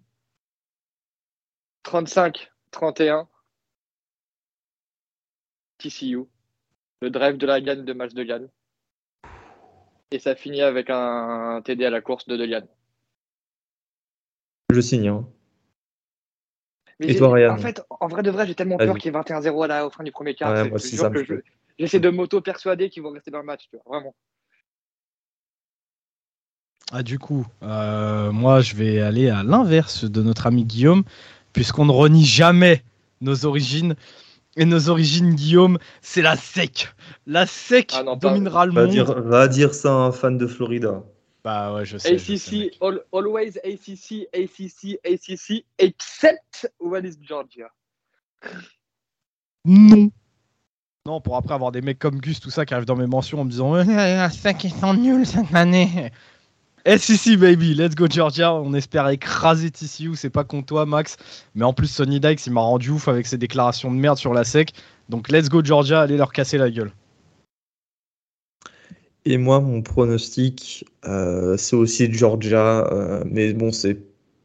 [1.84, 3.28] 35-31.
[5.78, 6.24] TCU.
[7.02, 8.48] Le drive de la gagne de match de Yann.
[10.12, 12.62] Et ça finit avec un TD à la course de Delian.
[14.70, 15.08] Je signe.
[15.08, 15.26] Hein.
[17.00, 19.18] Et toi, Ryan En fait, en vrai de vrai, j'ai tellement peur qu'il y ait
[19.18, 20.54] 21-0 à la fin du premier quart.
[21.78, 24.14] J'essaie de m'auto-persuader qu'ils vont rester dans le match, tu vois, vraiment.
[26.92, 31.04] Ah, du coup, euh, moi, je vais aller à l'inverse de notre ami Guillaume,
[31.54, 32.82] puisqu'on ne renie jamais
[33.22, 33.96] nos origines.
[34.56, 36.88] Et nos origines, Guillaume, c'est la SEC.
[37.26, 38.90] La SEC ah dominera le va monde.
[38.90, 41.02] Dire, va dire ça à un fan de Florida.
[41.44, 42.14] Bah ouais, je sais.
[42.14, 42.76] ACC,
[43.12, 47.68] always ACC, ACC, ACC, except when it's Georgia.
[49.64, 50.10] Non.
[51.04, 53.40] Non, pour après avoir des mecs comme Gus, tout ça, qui arrivent dans mes mentions
[53.40, 56.12] en me disant La SEC, ils sont nuls cette année.
[56.84, 58.52] SEC baby, let's go Georgia.
[58.52, 61.16] On espère écraser TCU, c'est pas contre toi Max.
[61.54, 64.34] Mais en plus, Sonny Dykes, il m'a rendu ouf avec ses déclarations de merde sur
[64.34, 64.72] la SEC.
[65.08, 66.92] Donc let's go Georgia, allez leur casser la gueule.
[69.24, 72.88] Et moi, mon pronostic, euh, c'est aussi Georgia.
[72.92, 73.98] Euh, mais bon, c'est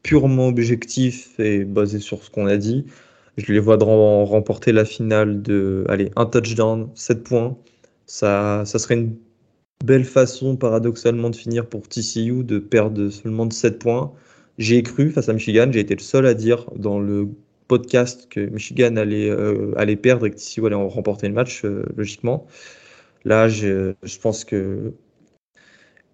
[0.04, 2.86] purement objectif et basé sur ce qu'on a dit.
[3.36, 7.56] Je les vois remporter la finale de, allez, un touchdown, 7 points.
[8.06, 9.16] Ça, ça serait une
[9.84, 14.12] belle façon, paradoxalement, de finir pour TCU, de perdre seulement de 7 points.
[14.58, 17.28] J'ai cru face à Michigan, j'ai été le seul à dire dans le
[17.68, 21.84] podcast que Michigan allait, euh, allait perdre et que TCU allait remporter le match, euh,
[21.96, 22.46] logiquement.
[23.24, 24.92] Là, je, je, pense que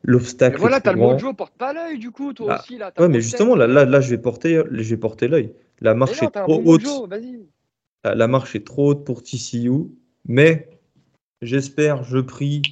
[0.03, 0.59] l'obstacle.
[0.59, 2.77] Voilà, t'as le mojo, porte pas l'œil du coup, toi bah, aussi.
[2.77, 5.53] Là, ouais, mais justement, là, là, là, je vais porter, je vais porter l'œil.
[5.81, 6.87] La marche est trop haute.
[8.05, 9.91] la, la marche est trop haute pour TCU,
[10.27, 10.69] mais
[11.41, 12.63] j'espère, je prie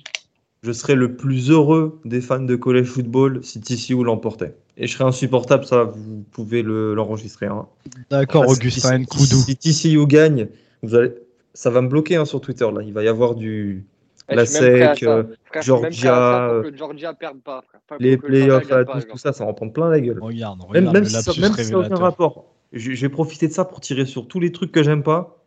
[0.62, 4.54] je serais le plus heureux des fans de college football si TCU l'emportait.
[4.76, 7.46] Et je serais insupportable, ça, vous pouvez l'enregistrer.
[7.46, 7.66] hein.
[8.10, 10.48] D'accord, Augustin si, si, TCU gagne,
[10.82, 11.12] vous allez,
[11.52, 12.66] ça va me bloquer hein, sur Twitter.
[12.72, 12.82] Là.
[12.82, 13.84] Il va y avoir du.
[14.28, 15.24] la SEC, euh,
[15.60, 17.64] Georgia, Georgia perde pas,
[17.98, 20.20] les playoffs, tout, tout, ça, ça en prend plein la gueule.
[20.20, 22.46] Regarde, regarde même, même si ça n'a aucun rapport.
[22.72, 25.44] Je, je vais profiter de ça pour tirer sur tous les trucs que j'aime pas.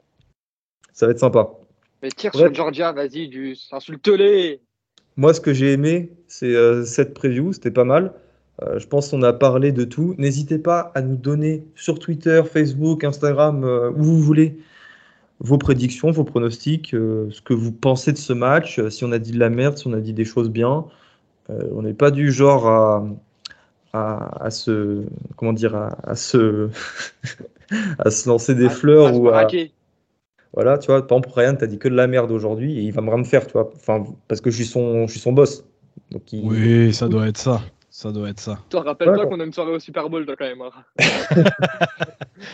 [0.93, 1.49] Ça va être sympa.
[2.03, 3.55] Mais tire sur Georgia, vas-y, du...
[3.71, 4.61] insulte-les
[5.17, 8.13] moi, ce que j'ai aimé, c'est euh, cette preview, c'était pas mal.
[8.61, 10.15] Euh, je pense qu'on a parlé de tout.
[10.17, 14.57] N'hésitez pas à nous donner sur Twitter, Facebook, Instagram, euh, où vous voulez,
[15.39, 19.31] vos prédictions, vos pronostics, ce que vous pensez de ce match, si on a dit
[19.31, 20.85] de la merde, si on a dit des choses bien.
[21.49, 23.05] on n'est pas du genre à,
[23.91, 25.03] à, se
[25.35, 26.69] comment dire à, se
[27.99, 29.45] à se lancer des fleurs ou à,
[30.55, 32.93] voilà, tu vois, par exemple, Ryan, t'as dit que de la merde aujourd'hui et il
[32.93, 33.69] va me faire, tu vois.
[33.75, 35.65] Enfin, parce que je suis son, je suis son boss.
[36.11, 37.61] Donc Oui, ça doit être ça.
[37.89, 38.59] Ça doit être ça.
[38.69, 40.61] Toi, rappelle-toi qu'on a une soirée au Super Bowl, toi, quand même.
[40.61, 41.43] Hein.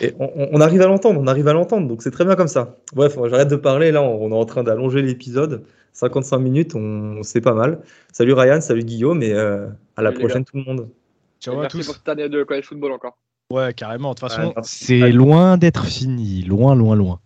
[0.00, 2.76] et on, arrive à l'entendre, on arrive à l'entendre, donc c'est très bien comme ça.
[2.94, 5.64] Bref, j'arrête de parler, là, on, est en train d'allonger l'épisode.
[5.94, 7.80] 55 minutes, on, c'est pas mal.
[8.12, 10.88] Salut Ryan, salut Guillaume, et euh, à la prochaine tout le monde.
[11.40, 11.84] Ciao à tous.
[11.86, 13.16] pour cette année de college football encore.
[13.50, 14.14] Ouais, carrément.
[14.14, 16.42] De toute façon, c'est loin d'être fini.
[16.42, 17.20] Loin, loin, loin.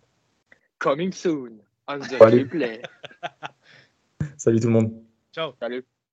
[0.79, 2.85] Coming soon on the replay.
[4.37, 5.03] Salut tout le monde.
[5.33, 5.55] Ciao.
[5.59, 5.85] Salut.